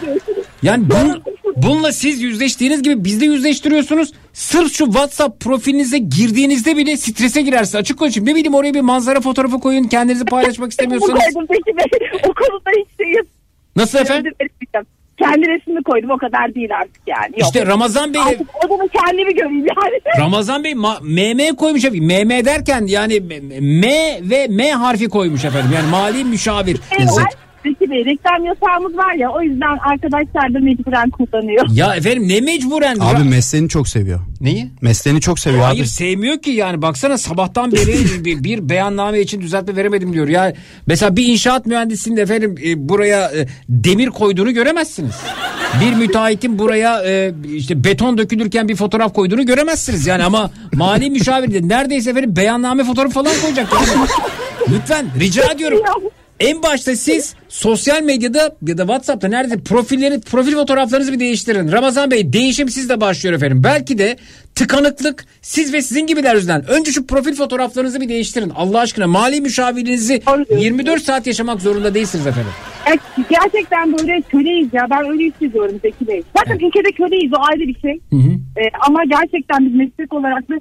[0.65, 1.23] yani bun,
[1.55, 4.13] bununla siz yüzleştiğiniz gibi biz de yüzleştiriyorsunuz.
[4.33, 7.75] Sırf şu WhatsApp profilinize girdiğinizde bile strese girersiniz.
[7.75, 8.29] Açık konuşayım.
[8.29, 9.83] Ne bileyim oraya bir manzara fotoğrafı koyun.
[9.83, 11.21] Kendinizi paylaşmak istemiyorsanız.
[12.23, 13.25] O konuda hiç şey yok.
[13.75, 14.33] Nasıl efendim?
[15.17, 17.31] Kendi resmimi koydum o kadar değil artık yani.
[17.31, 17.41] Yok.
[17.41, 20.01] İşte Ramazan Bey Artık o zaman kendimi göreyim yani.
[20.19, 22.05] Ramazan Bey MM koymuş efendim.
[22.05, 23.19] MM derken yani
[23.59, 23.87] M
[24.21, 25.71] ve M harfi koymuş efendim.
[25.75, 26.79] Yani mali müşavir.
[26.99, 27.09] Evet.
[27.65, 31.65] Peki Bey reklam yasağımız var ya o yüzden arkadaşlar da mecburen kullanıyor.
[31.73, 32.97] Ya efendim ne mecburen?
[32.99, 34.19] Abi mesleğini çok seviyor.
[34.41, 34.69] Neyi?
[34.81, 35.87] Mesleğini çok seviyor Hayır abi.
[35.87, 40.27] sevmiyor ki yani baksana sabahtan beri bir, bir beyanname için düzeltme veremedim diyor.
[40.27, 40.53] Ya
[40.87, 45.15] mesela bir inşaat mühendisinin efendim e, buraya e, demir koyduğunu göremezsiniz.
[45.81, 50.07] Bir müteahhitin buraya e, işte beton dökülürken bir fotoğraf koyduğunu göremezsiniz.
[50.07, 53.67] Yani ama mali müşavir de neredeyse efendim beyanname fotoğrafı falan koyacak.
[53.73, 54.07] Yani.
[54.75, 55.79] Lütfen rica ediyorum.
[56.39, 61.71] En başta siz sosyal medyada ya da WhatsApp'ta nerede profilleri profil fotoğraflarınızı bir değiştirin.
[61.71, 63.61] Ramazan Bey değişim sizde başlıyor efendim.
[63.63, 64.15] Belki de
[64.55, 66.65] tıkanıklık siz ve sizin gibiler yüzünden.
[66.67, 68.49] Önce şu profil fotoğraflarınızı bir değiştirin.
[68.49, 70.21] Allah aşkına mali müşavirinizi
[70.59, 72.51] 24 saat yaşamak zorunda değilsiniz efendim.
[72.87, 72.99] Evet,
[73.29, 76.23] gerçekten böyle köleyiz ya ben öyle hissediyorum Zeki Bey.
[76.37, 77.99] Zaten ülkede köleyiz o ayrı bir şey.
[78.57, 80.55] Ee, ama gerçekten biz meslek olarak da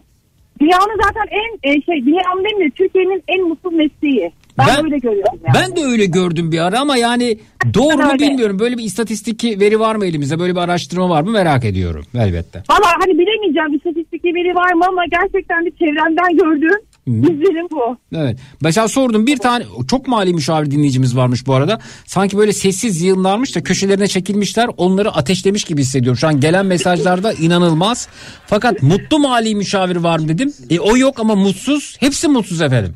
[0.60, 4.32] dünyanın zaten en e, şey dünyanın değil mi Türkiye'nin en mutsuz mesleği.
[4.58, 5.54] Ben, Ben- öyle görüyorum yani.
[5.54, 7.38] Ben de öyle gördüm bir ara ama yani
[7.74, 8.58] doğru mu bilmiyorum.
[8.58, 10.38] Böyle bir istatistik veri var mı elimizde?
[10.38, 12.62] Böyle bir araştırma var mı merak ediyorum elbette.
[12.70, 17.96] Valla hani bilemeyeceğim istatistik veri var mı ama gerçekten bir çevremden gördüğüm izlenim bu.
[18.16, 18.38] Evet.
[18.60, 21.78] Mesela sordum bir tane çok mali müşavir dinleyicimiz varmış bu arada.
[22.06, 24.68] Sanki böyle sessiz yığınlarmış da köşelerine çekilmişler.
[24.76, 26.18] Onları ateşlemiş gibi hissediyorum.
[26.18, 28.08] Şu an gelen mesajlarda inanılmaz.
[28.46, 30.52] Fakat mutlu mali müşavir var mı dedim.
[30.70, 31.96] E, o yok ama mutsuz.
[32.00, 32.94] Hepsi mutsuz efendim.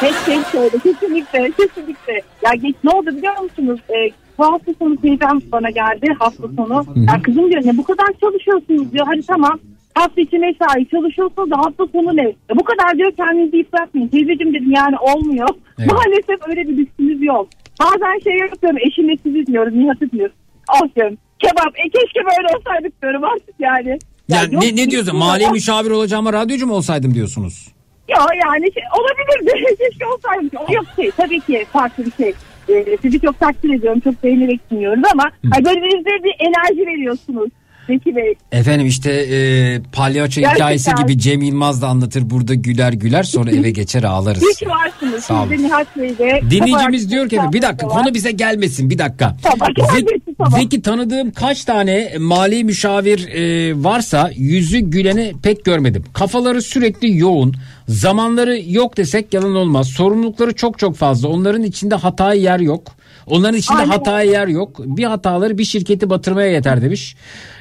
[0.00, 2.12] Hep şey söyledi kesinlikle kesinlikle.
[2.44, 3.80] Ya geç ne oldu biliyor musunuz?
[3.90, 6.84] Ee, bu hafta sonu teyzem bana geldi hafta sonu.
[6.96, 9.06] Ya kızım diyor ne bu kadar çalışıyorsunuz diyor.
[9.10, 9.58] Hadi tamam
[9.94, 12.22] hafta içi mesai çalışıyorsunuz da hafta sonu ne?
[12.24, 14.08] Ya bu kadar diyor kendinizi yıpratmayın.
[14.08, 15.48] Teyzeciğim dedim yani olmuyor.
[15.78, 15.92] Evet.
[15.92, 17.48] Maalesef öyle bir lüksümüz yok.
[17.80, 20.36] Bazen şey yapıyorum eşimle sizi dinliyoruz Nihat'ı dinliyoruz.
[20.74, 23.98] Oh diyorum kebap e keşke böyle olsaydık diyorum artık yani.
[24.28, 25.16] Ya Yani ne, ne diyorsun?
[25.16, 27.68] Mali müşavir olacağıma radyocu mu olsaydım diyorsunuz?
[28.08, 29.76] Ya yani şey, olabilirdi.
[29.78, 30.56] Keşke olsaydı.
[30.56, 32.34] O Yok şey tabii ki farklı bir şey.
[32.68, 34.00] Ee, sizi çok takdir ediyorum.
[34.00, 37.50] Çok beğenerek dinliyoruz ama hani böyle bir enerji veriyorsunuz.
[37.86, 38.34] Zeki Bey.
[38.52, 40.54] Efendim işte e, palyaço Gerçekten.
[40.54, 42.30] hikayesi gibi Cem Yılmaz da anlatır.
[42.30, 44.42] Burada güler güler sonra eve geçer ağlarız.
[44.42, 45.24] İyi ki varsınız.
[45.24, 45.50] Sağ olun.
[45.50, 46.40] Nihat Bey de.
[46.50, 49.36] Dinleyicimiz diyor ki bir dakika konu bize gelmesin bir dakika.
[49.42, 50.60] Tamam, Zeki, tamam.
[50.60, 56.04] Zeki tanıdığım kaç tane mali müşavir e, varsa yüzü güleni pek görmedim.
[56.12, 57.54] Kafaları sürekli yoğun.
[57.88, 59.88] Zamanları yok desek yalan olmaz.
[59.88, 61.28] Sorumlulukları çok çok fazla.
[61.28, 62.96] Onların içinde hataya yer yok.
[63.26, 63.90] Onların içinde Aynen.
[63.90, 64.80] hataya yer yok.
[64.84, 67.16] Bir hataları bir şirketi batırmaya yeter demiş.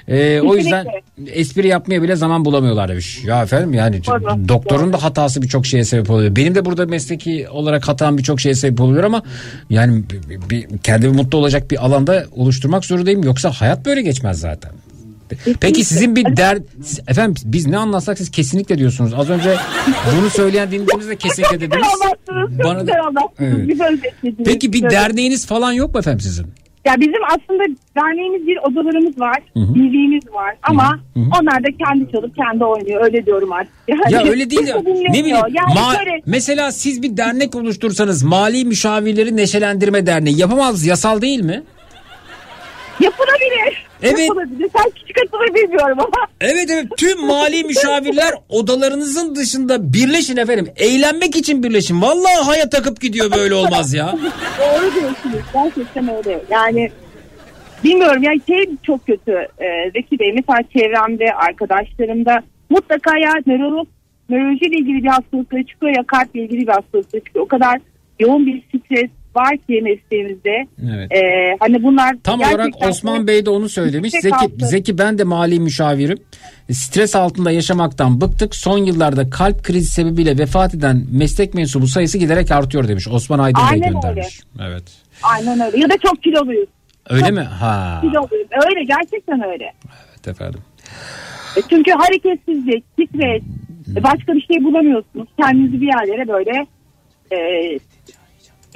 [0.08, 0.88] E, o yüzden
[1.28, 3.24] espri yapmaya bile zaman bulamıyorlar demiş.
[3.26, 6.36] Ya efendim yani Doğru, doktorun da hatası birçok şeye sebep oluyor.
[6.36, 9.24] Benim de burada mesleki olarak hatam birçok şeye sebep oluyor ama
[9.70, 13.24] yani bir, bir- kendimi mutlu olacak bir alanda oluşturmak zorundayım.
[13.24, 14.72] Yoksa hayat böyle geçmez zaten.
[15.60, 16.58] Peki sizin bir der
[17.08, 19.14] efendim biz ne anlatsak siz kesinlikle diyorsunuz.
[19.14, 19.56] Az önce
[20.20, 21.88] bunu söyleyen dinleyicimiz de kesinlikle dediniz.
[22.64, 22.94] Bana da-.
[23.40, 23.54] Evet.
[23.54, 24.36] Özetlediniz.
[24.46, 26.46] Peki bir derneğiniz falan yok mu efendim sizin?
[26.86, 27.64] Ya bizim aslında
[27.96, 29.38] derneğimiz bir odalarımız var.
[29.56, 30.56] Birliğimiz var.
[30.64, 31.24] Ama Hı hı.
[31.42, 33.04] onlar da kendi çalıp kendi oynuyor.
[33.06, 33.74] Öyle diyorum artık.
[33.88, 34.76] Yani Ya öyle değil ya.
[34.76, 35.14] kimse dinlemiyor.
[35.14, 35.38] Ne bileyim.
[35.38, 41.42] Yani ma- şöyle- mesela siz bir dernek oluştursanız Mali Müşavirleri Neşelendirme Derneği yapamaz yasal değil
[41.42, 41.64] mi?
[43.00, 43.85] Yapılabilir.
[44.04, 44.20] Evet.
[44.20, 44.70] Yapılabilir.
[44.78, 46.28] Sen küçük atılır bilmiyorum ama.
[46.42, 50.68] Evet evet tüm mali müşavirler odalarınızın dışında birleşin efendim.
[50.76, 52.02] Eğlenmek için birleşin.
[52.02, 54.16] Vallahi hayat akıp gidiyor böyle olmaz ya.
[54.60, 55.46] Doğru diyorsunuz.
[55.54, 56.42] Gerçekten öyle.
[56.50, 56.92] Yani
[57.84, 60.34] bilmiyorum yani şey çok kötü e, Zeki Bey.
[60.34, 63.88] Mesela çevremde, arkadaşlarımda mutlaka ya nörolog,
[64.30, 67.46] nörolojiyle ilgili bir hastalıkları çıkıyor ya kalple ilgili bir hastalıkları çıkıyor.
[67.46, 67.80] O kadar
[68.20, 70.68] yoğun bir stres, var ki mesleğimizde.
[70.94, 71.12] Evet.
[71.12, 71.22] E,
[71.60, 74.12] hani bunlar Tam olarak Osman Bey de onu söylemiş.
[74.12, 74.66] Zeki, altı.
[74.66, 76.18] Zeki ben de mali müşavirim.
[76.72, 78.56] Stres altında yaşamaktan bıktık.
[78.56, 83.08] Son yıllarda kalp krizi sebebiyle vefat eden meslek mensubu sayısı giderek artıyor demiş.
[83.08, 84.40] Osman Aydın Bey Aynen göndermiş.
[84.62, 84.84] Evet.
[85.24, 85.80] Aynen öyle.
[85.80, 86.70] Ya da çok kiloluyuz.
[87.10, 87.42] Öyle mi?
[87.42, 88.02] Ha.
[88.02, 88.48] Kiloluyuz.
[88.68, 89.74] Öyle gerçekten öyle.
[90.10, 90.60] Evet efendim.
[91.58, 93.44] E, Çünkü hareketsizlik, stres,
[93.98, 95.28] e, başka bir şey bulamıyorsunuz.
[95.40, 96.66] Kendinizi bir yerlere böyle
[97.32, 97.38] e,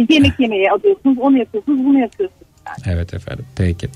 [0.09, 1.17] yemek yemeye alıyorsunuz.
[1.19, 2.49] Onu yapıyorsunuz, bunu yapıyorsunuz.
[2.87, 3.45] Evet efendim.
[3.57, 3.87] Peki.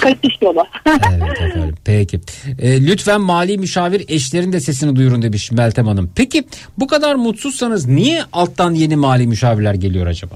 [0.00, 0.64] Kaçış yolu.
[0.86, 1.74] Evet efendim.
[1.84, 2.20] Peki.
[2.58, 6.10] E, lütfen mali müşavir eşlerin de sesini duyurun demiş Meltem Hanım.
[6.16, 6.44] Peki
[6.78, 10.34] bu kadar mutsuzsanız niye alttan yeni mali müşavirler geliyor acaba?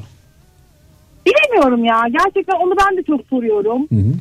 [1.27, 2.03] Bilemiyorum ya.
[2.13, 3.87] Gerçekten onu ben de çok soruyorum.
[3.89, 4.13] Hı hı.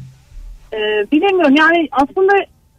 [0.73, 1.55] E, bilemiyorum.
[1.55, 2.33] Yani aslında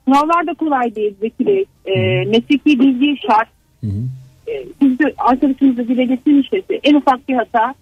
[0.05, 1.65] sınavlar da kolay değil Zeki Bey.
[1.87, 3.49] E, mesleki bilgi şart.
[4.49, 6.63] E, Siz de arkadaşınız da dile getirmişti.
[6.83, 7.75] En ufak bir hata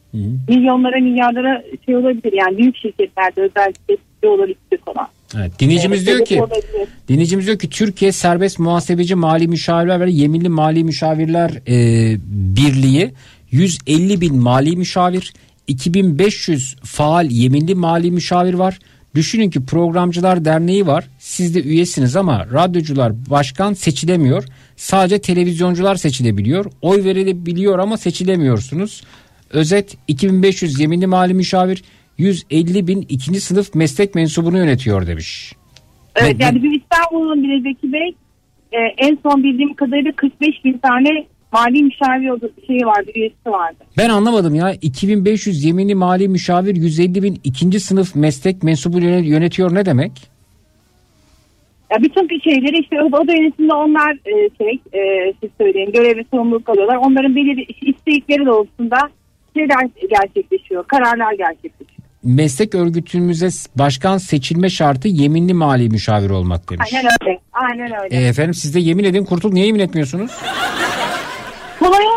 [0.48, 2.32] milyonlara milyarlara şey olabilir.
[2.32, 3.96] Yani büyük şirketlerde özellikle
[4.28, 5.08] olabilir falan.
[5.36, 6.88] Evet, dinleyicimiz Evet, diyor ki olabilir.
[7.08, 12.16] dinleyicimiz diyor ki Türkiye Serbest Muhasebeci Mali Müşavirler ve Yeminli Mali Müşavirler e,
[12.56, 13.12] Birliği
[13.50, 15.32] 150 bin mali müşavir
[15.68, 18.78] 2500 faal yeminli mali müşavir var.
[19.16, 21.04] Düşünün ki programcılar derneği var.
[21.18, 24.44] Siz de üyesiniz ama radyocular başkan seçilemiyor.
[24.76, 26.64] Sadece televizyoncular seçilebiliyor.
[26.82, 29.04] Oy verilebiliyor ama seçilemiyorsunuz.
[29.50, 31.84] Özet 2500 yeminli mali müşavir
[32.18, 35.52] 150 bin ikinci sınıf meslek mensubunu yönetiyor demiş.
[36.16, 38.14] Evet yani bir İstanbul'un bile Zeki Bey
[38.72, 41.26] e, en son bildiğim kadarıyla 45 bin tane
[41.56, 43.76] mali müşavir şeyi vardı, üyesi vardı.
[43.98, 49.74] Ben anlamadım ya 2500 yeminli mali müşavir 150 bin ikinci sınıf meslek mensubu yöne- yönetiyor
[49.74, 50.12] ne demek?
[51.92, 56.24] Ya bütün şeyleri işte o oda yönetiminde onlar e, şey e, siz söyleyin görev ve
[56.30, 56.96] sorumluluk alıyorlar.
[56.96, 58.98] Onların belirli istekleri doğrultusunda
[59.56, 61.96] şeyler gerçekleşiyor, kararlar gerçekleşiyor.
[62.22, 66.90] Meslek örgütümüze başkan seçilme şartı yeminli mali müşavir olmak demiş.
[66.94, 67.38] Aynen öyle.
[67.52, 68.16] Aynen öyle.
[68.16, 70.30] E, efendim siz de yemin edin kurtul niye yemin etmiyorsunuz?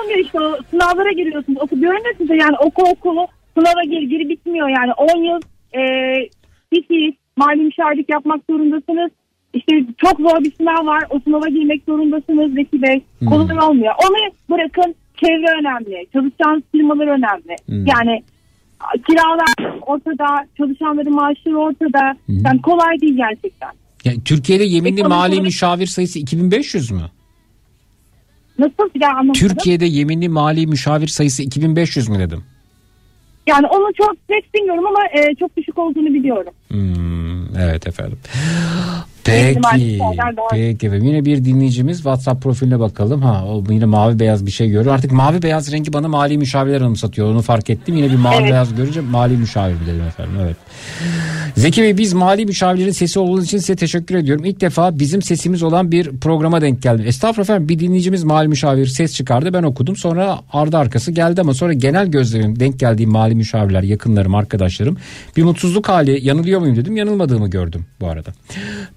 [0.10, 1.62] Olmuyor işte o sınavlara giriyorsunuz.
[1.62, 3.28] Oku diyorum ya size yani oku oku
[3.58, 5.40] sınava gir giri bitmiyor yani 10 yıl
[5.74, 5.82] e,
[6.72, 9.12] bir fiil mali müşavirlik yapmak zorundasınız.
[9.54, 11.04] İşte çok zor bir sınav var.
[11.10, 13.02] O sınava girmek zorundasınız Zeki Bey.
[13.30, 13.94] Kolay olmuyor.
[14.04, 16.06] Onu bırakın çevre önemli.
[16.14, 17.56] Çalışacağınız firmalar önemli.
[17.68, 18.24] Yani
[18.80, 22.16] a, kiralar ortada, çalışanların maaşları ortada.
[22.28, 23.70] Yani kolay değil gerçekten.
[24.06, 27.02] Ya, Türkiye'de yeminli mali müşavir sayısı 2500 mü?
[28.60, 29.34] Nasıl bir daha anlamadım.
[29.34, 32.44] Türkiye'de yeminli mali müşavir sayısı 2500 mü dedim?
[33.48, 36.54] Yani onu çok net bilmiyorum ama e, çok düşük olduğunu biliyorum.
[36.68, 38.20] Hmm, evet efendim.
[39.24, 40.00] Peki.
[40.52, 41.08] Peki efendim.
[41.08, 43.22] Yine bir dinleyicimiz WhatsApp profiline bakalım.
[43.22, 44.96] Ha o yine mavi beyaz bir şey görüyor.
[44.96, 47.32] Artık mavi beyaz rengi bana mali müşavirler anımsatıyor.
[47.32, 47.96] Onu fark ettim.
[47.96, 48.52] Yine bir mavi Evet.
[48.52, 50.34] beyaz görünce mali müşavir dedim efendim.
[50.42, 50.56] Evet.
[51.58, 54.46] Zeki Bey biz mali müşavirlerin sesi olduğunuz için size teşekkür ediyorum.
[54.46, 57.08] İlk defa bizim sesimiz olan bir programa denk geldim.
[57.08, 59.96] Estağfurullah efendim bir dinleyicimiz mali müşavir ses çıkardı ben okudum.
[59.96, 64.98] Sonra ardı arkası geldi ama sonra genel gözlemim denk geldiğim mali müşavirler yakınlarım arkadaşlarım
[65.38, 68.30] bir mutsuzluk hali yanılıyor muyum dedim yanılmadığımı gördüm bu arada.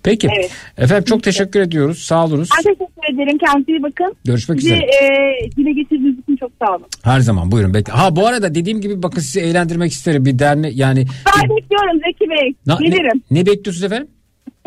[0.02, 0.50] Peki Evet.
[0.78, 2.48] efendim çok teşekkür ediyoruz sağ olunuz.
[2.58, 3.38] Ben teşekkür ederim.
[3.38, 4.16] Kendinize iyi bakın.
[4.24, 4.80] Görüşmek Bizi, üzere.
[4.84, 6.86] e, dile getirdiğiniz için çok sağ olun.
[7.02, 7.92] Her zaman buyurun bekle.
[7.92, 11.06] Ha bu arada dediğim gibi bakın sizi eğlendirmek isterim bir dernek yani.
[11.26, 12.54] Ben bekliyorum Zeki Bey.
[12.66, 13.22] Na- ne, gelirim.
[13.30, 14.08] ne bekliyorsunuz efendim?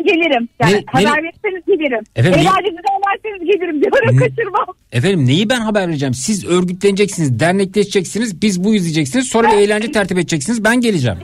[0.06, 0.48] Gelirim.
[0.60, 2.04] Yani Ne- haber ne- verirseniz gelirim.
[2.16, 2.86] Efendim, Eğlencenizi
[3.26, 4.16] ederseniz gelirim diyorum.
[4.18, 4.66] Kaçırmam.
[4.92, 6.14] Efendim neyi ben haber vereceğim?
[6.14, 9.26] Siz örgütleneceksiniz, dernekleşeceksiniz, biz bu izleyeceksiniz.
[9.28, 10.64] Sonra bir eğlence tertip edeceksiniz.
[10.64, 11.18] Ben geleceğim.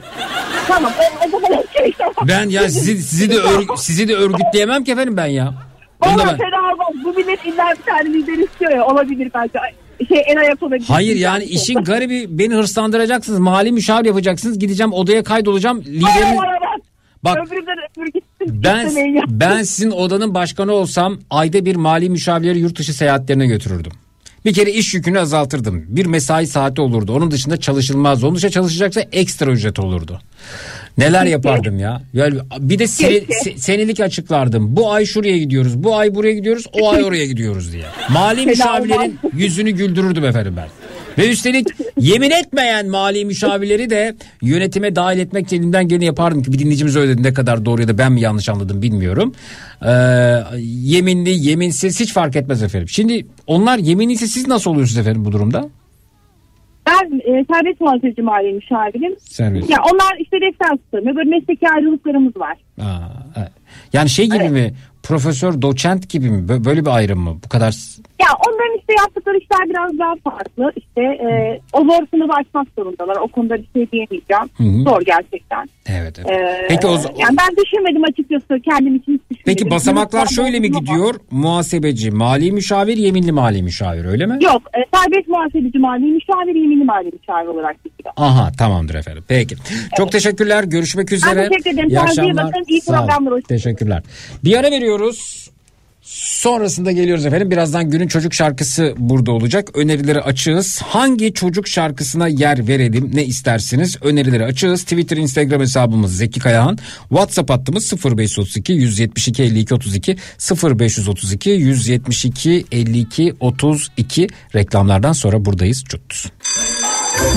[0.67, 0.91] Tamam.
[0.99, 1.93] O, o zaman okey.
[1.97, 2.13] Tamam.
[2.27, 5.53] Ben ya sizi sizi de ör- sizi de örgütleyemem ki efendim ben ya.
[6.01, 6.87] Ama ben- fena olmaz.
[7.05, 8.85] Bu millet illa bir tane lider istiyor ya.
[8.85, 9.59] Olabilir bence.
[10.07, 10.85] Şey ayak olabilir.
[10.87, 13.39] Hayır yani işin garibi beni hırslandıracaksınız.
[13.39, 14.59] Mali müşavir yapacaksınız.
[14.59, 15.81] Gideceğim odaya kaydolacağım.
[15.81, 16.37] Liderin
[17.23, 17.37] bak.
[17.37, 17.47] Bak.
[17.47, 18.63] Öbüründen öbür gitsin.
[18.63, 18.89] ben
[19.27, 23.91] ben sizin odanın başkanı olsam ayda bir mali müşavirleri yurt dışı seyahatlerine götürürdüm.
[24.45, 25.85] Bir kere iş yükünü azaltırdım.
[25.87, 27.13] Bir mesai saati olurdu.
[27.15, 28.23] Onun dışında çalışılmaz.
[28.23, 30.21] Onun dışında çalışacaksa ekstra ücret olurdu.
[30.97, 32.01] Neler yapardım ya.
[32.13, 33.23] Yani bir de sene-
[33.57, 34.75] senelik açıklardım.
[34.75, 35.83] Bu ay şuraya gidiyoruz.
[35.83, 36.65] Bu ay buraya gidiyoruz.
[36.81, 37.85] O ay oraya gidiyoruz diye.
[38.09, 40.67] Mali müşavirlerin yüzünü güldürürdüm efendim ben.
[41.17, 41.67] Ve üstelik
[41.99, 46.95] yemin etmeyen mali müşavirleri de yönetime dahil etmek için elimden geleni yapardım ki bir dinleyicimiz
[46.95, 49.33] öyle dedi ne kadar doğru ya da ben mi yanlış anladım bilmiyorum.
[49.85, 49.89] Ee,
[50.63, 52.89] yeminli yeminsiz hiç fark etmez efendim.
[52.89, 55.69] Şimdi onlar yeminliyse siz nasıl oluyorsunuz efendim bu durumda?
[56.87, 59.15] Ben e, serbest muhasebeci mali müşavirim.
[59.19, 59.69] Serbest.
[59.69, 61.15] Ya onlar işte referans tutamıyor.
[61.15, 62.57] Böyle mesleki ayrılıklarımız var.
[62.81, 62.99] Aa,
[63.37, 63.51] evet.
[63.93, 64.73] Yani şey gibi mi?
[65.03, 66.47] Profesör, doçent gibi mi?
[66.49, 67.37] Bö- Böyle bir ayrım mı?
[67.45, 67.75] Bu kadar
[68.21, 70.71] Ya onların işte yaptıkları işler biraz daha farklı.
[70.75, 73.15] İşte e, o zor sınavı açmak zorundalar.
[73.15, 74.43] O konuda bir şey diyemeyeceğim.
[74.57, 74.83] Hı hı.
[74.89, 75.69] Zor gerçekten.
[75.85, 76.19] Evet.
[76.19, 76.29] evet.
[76.31, 79.43] Ee, Peki o, yani ben düşünmedim açıkçası kendim için düşünmedim.
[79.45, 81.15] Peki basamaklar Yunus şöyle mi gidiyor?
[81.31, 84.37] Muhasebeci, mali müşavir, yeminli mali müşavir öyle mi?
[84.41, 88.13] Yok e, serbest muhasebeci mali müşavir yeminli mali müşavir olarak gidiyor.
[88.17, 89.23] Aha tamamdır efendim.
[89.27, 89.55] Peki.
[89.97, 90.63] Çok teşekkürler.
[90.63, 91.49] Görüşmek üzere.
[91.49, 91.89] teşekkür ederim.
[91.89, 92.45] İyi akşamlar.
[92.45, 92.63] bakın.
[92.67, 93.33] İyi programlar.
[93.33, 93.41] Hoşçakalın.
[93.63, 94.03] Teşekkürler.
[94.43, 95.49] Bir ara veriyoruz.
[96.03, 97.51] Sonrasında geliyoruz efendim.
[97.51, 99.69] Birazdan günün çocuk şarkısı burada olacak.
[99.73, 100.81] Önerileri açığız.
[100.81, 103.97] Hangi çocuk şarkısına yer verelim ne istersiniz?
[104.01, 104.83] Önerileri açığız.
[104.83, 106.77] Twitter, Instagram hesabımız Zeki Kayahan.
[107.09, 110.17] WhatsApp hattımız 0532 172 52 32
[110.63, 115.83] 0532 172 52 32 reklamlardan sonra buradayız.
[115.83, 116.31] Çut.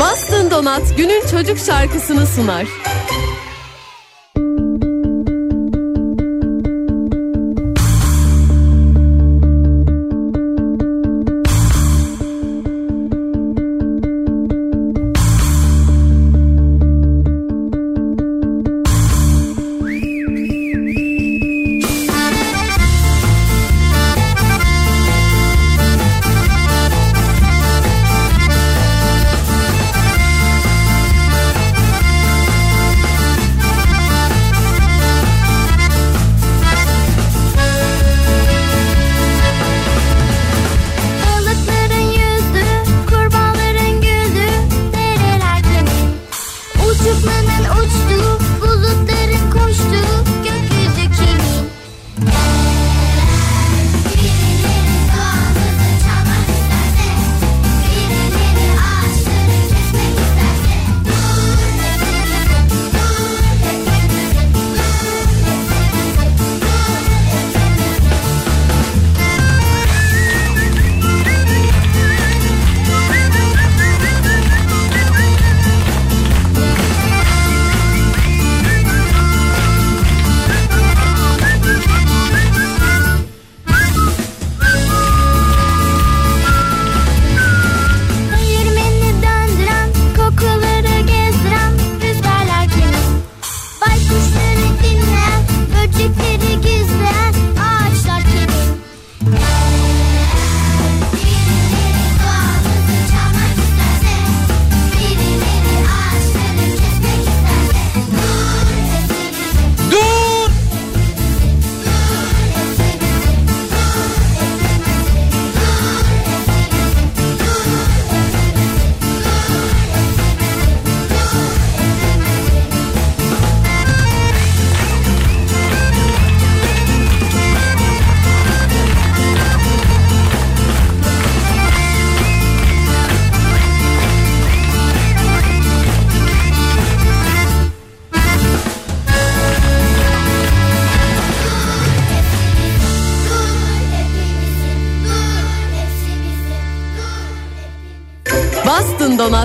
[0.01, 2.67] Bastın Donat günün çocuk şarkısını sunar.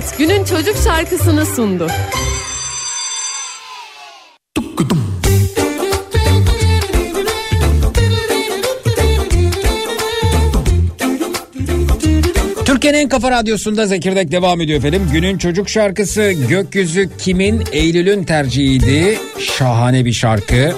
[0.02, 1.88] Donat günün çocuk şarkısını sundu.
[12.66, 15.10] Türkiye'nin en kafa radyosunda Zekirdek devam ediyor efendim.
[15.12, 17.64] Günün çocuk şarkısı Gökyüzü kimin?
[17.72, 19.20] Eylül'ün tercihiydi.
[19.40, 20.76] Şahane bir şarkı.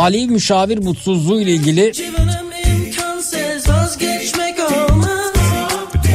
[0.00, 1.92] Mali müşavir mutsuzluğu ile ilgili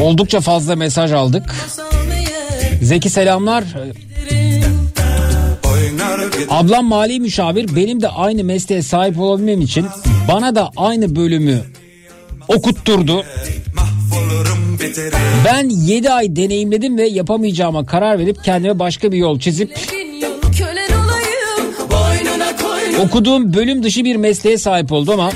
[0.02, 1.56] oldukça fazla mesaj aldık.
[2.82, 3.64] Zeki selamlar.
[6.49, 9.86] Ablam mali müşavir benim de aynı mesleğe sahip olabilmem için
[10.28, 11.62] bana da aynı bölümü
[12.48, 13.24] okutturdu.
[15.45, 19.94] Ben 7 ay deneyimledim ve yapamayacağıma karar verip kendime başka bir yol çizip
[22.99, 25.31] okuduğum bölüm dışı bir mesleğe sahip oldum ama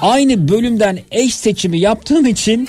[0.00, 2.68] aynı bölümden eş seçimi yaptığım için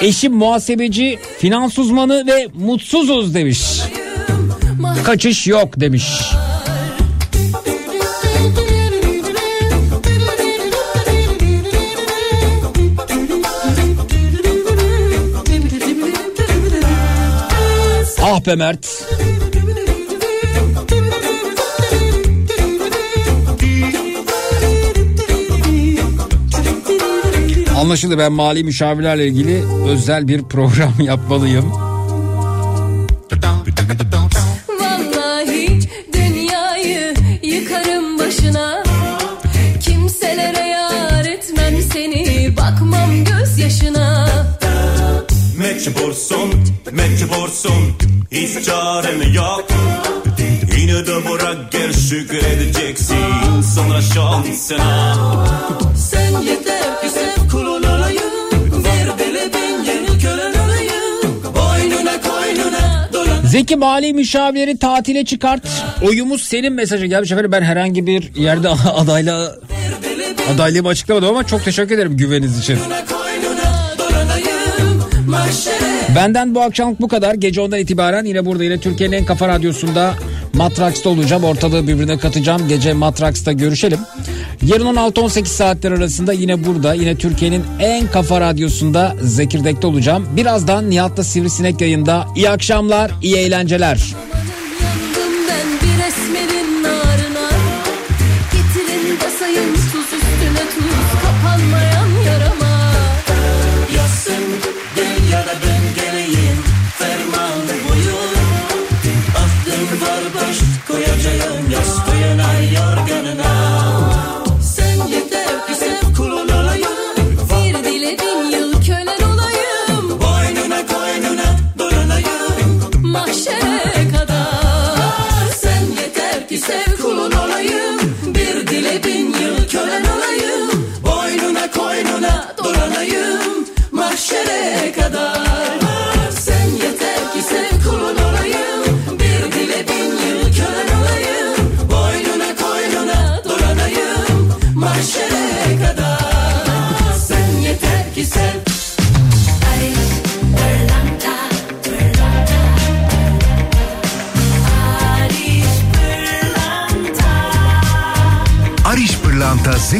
[0.00, 3.60] eşim muhasebeci, finans uzmanı ve mutsuzuz demiş.
[5.04, 6.04] Kaçış yok demiş.
[18.22, 18.99] Ah be Mert.
[27.80, 31.72] Anlaşıldı ben mali müşavirlerle ilgili özel bir program yapmalıyım.
[34.80, 35.80] Vallahi
[36.12, 38.84] dünyayı yıkarım başına.
[39.80, 44.28] Kimselere yar etmem seni Bakmam gözyaşına.
[45.58, 46.50] Mecbursun,
[46.92, 47.96] mecbursun
[48.30, 49.64] Hiç çaren yok.
[50.78, 53.16] Yine de bırak gel şükredeceksin
[53.74, 55.14] Sonra şansına.
[56.10, 57.39] Sen yeter ki sev
[63.50, 65.62] Zeki mali müşavirleri tatile çıkart.
[66.02, 67.52] Oyumuz senin mesajı gelmiş efendim.
[67.52, 69.56] Ben herhangi bir yerde adayla
[70.54, 72.78] adaylığımı açıklamadım ama çok teşekkür ederim güveniniz için.
[76.16, 77.34] Benden bu akşamlık bu kadar.
[77.34, 80.14] Gece ondan itibaren yine burada yine Türkiye'nin en kafa radyosunda
[80.60, 81.44] Matraks'ta olacağım.
[81.44, 82.68] Ortalığı birbirine katacağım.
[82.68, 83.98] Gece Matraks'ta görüşelim.
[84.62, 90.28] Yarın 16-18 saatler arasında yine burada yine Türkiye'nin en kafa radyosunda Zekirdek'te olacağım.
[90.36, 92.26] Birazdan Nihat'la Sivrisinek yayında.
[92.36, 94.14] İyi akşamlar, iyi eğlenceler.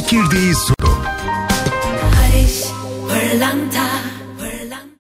[0.01, 0.55] Fikirdeği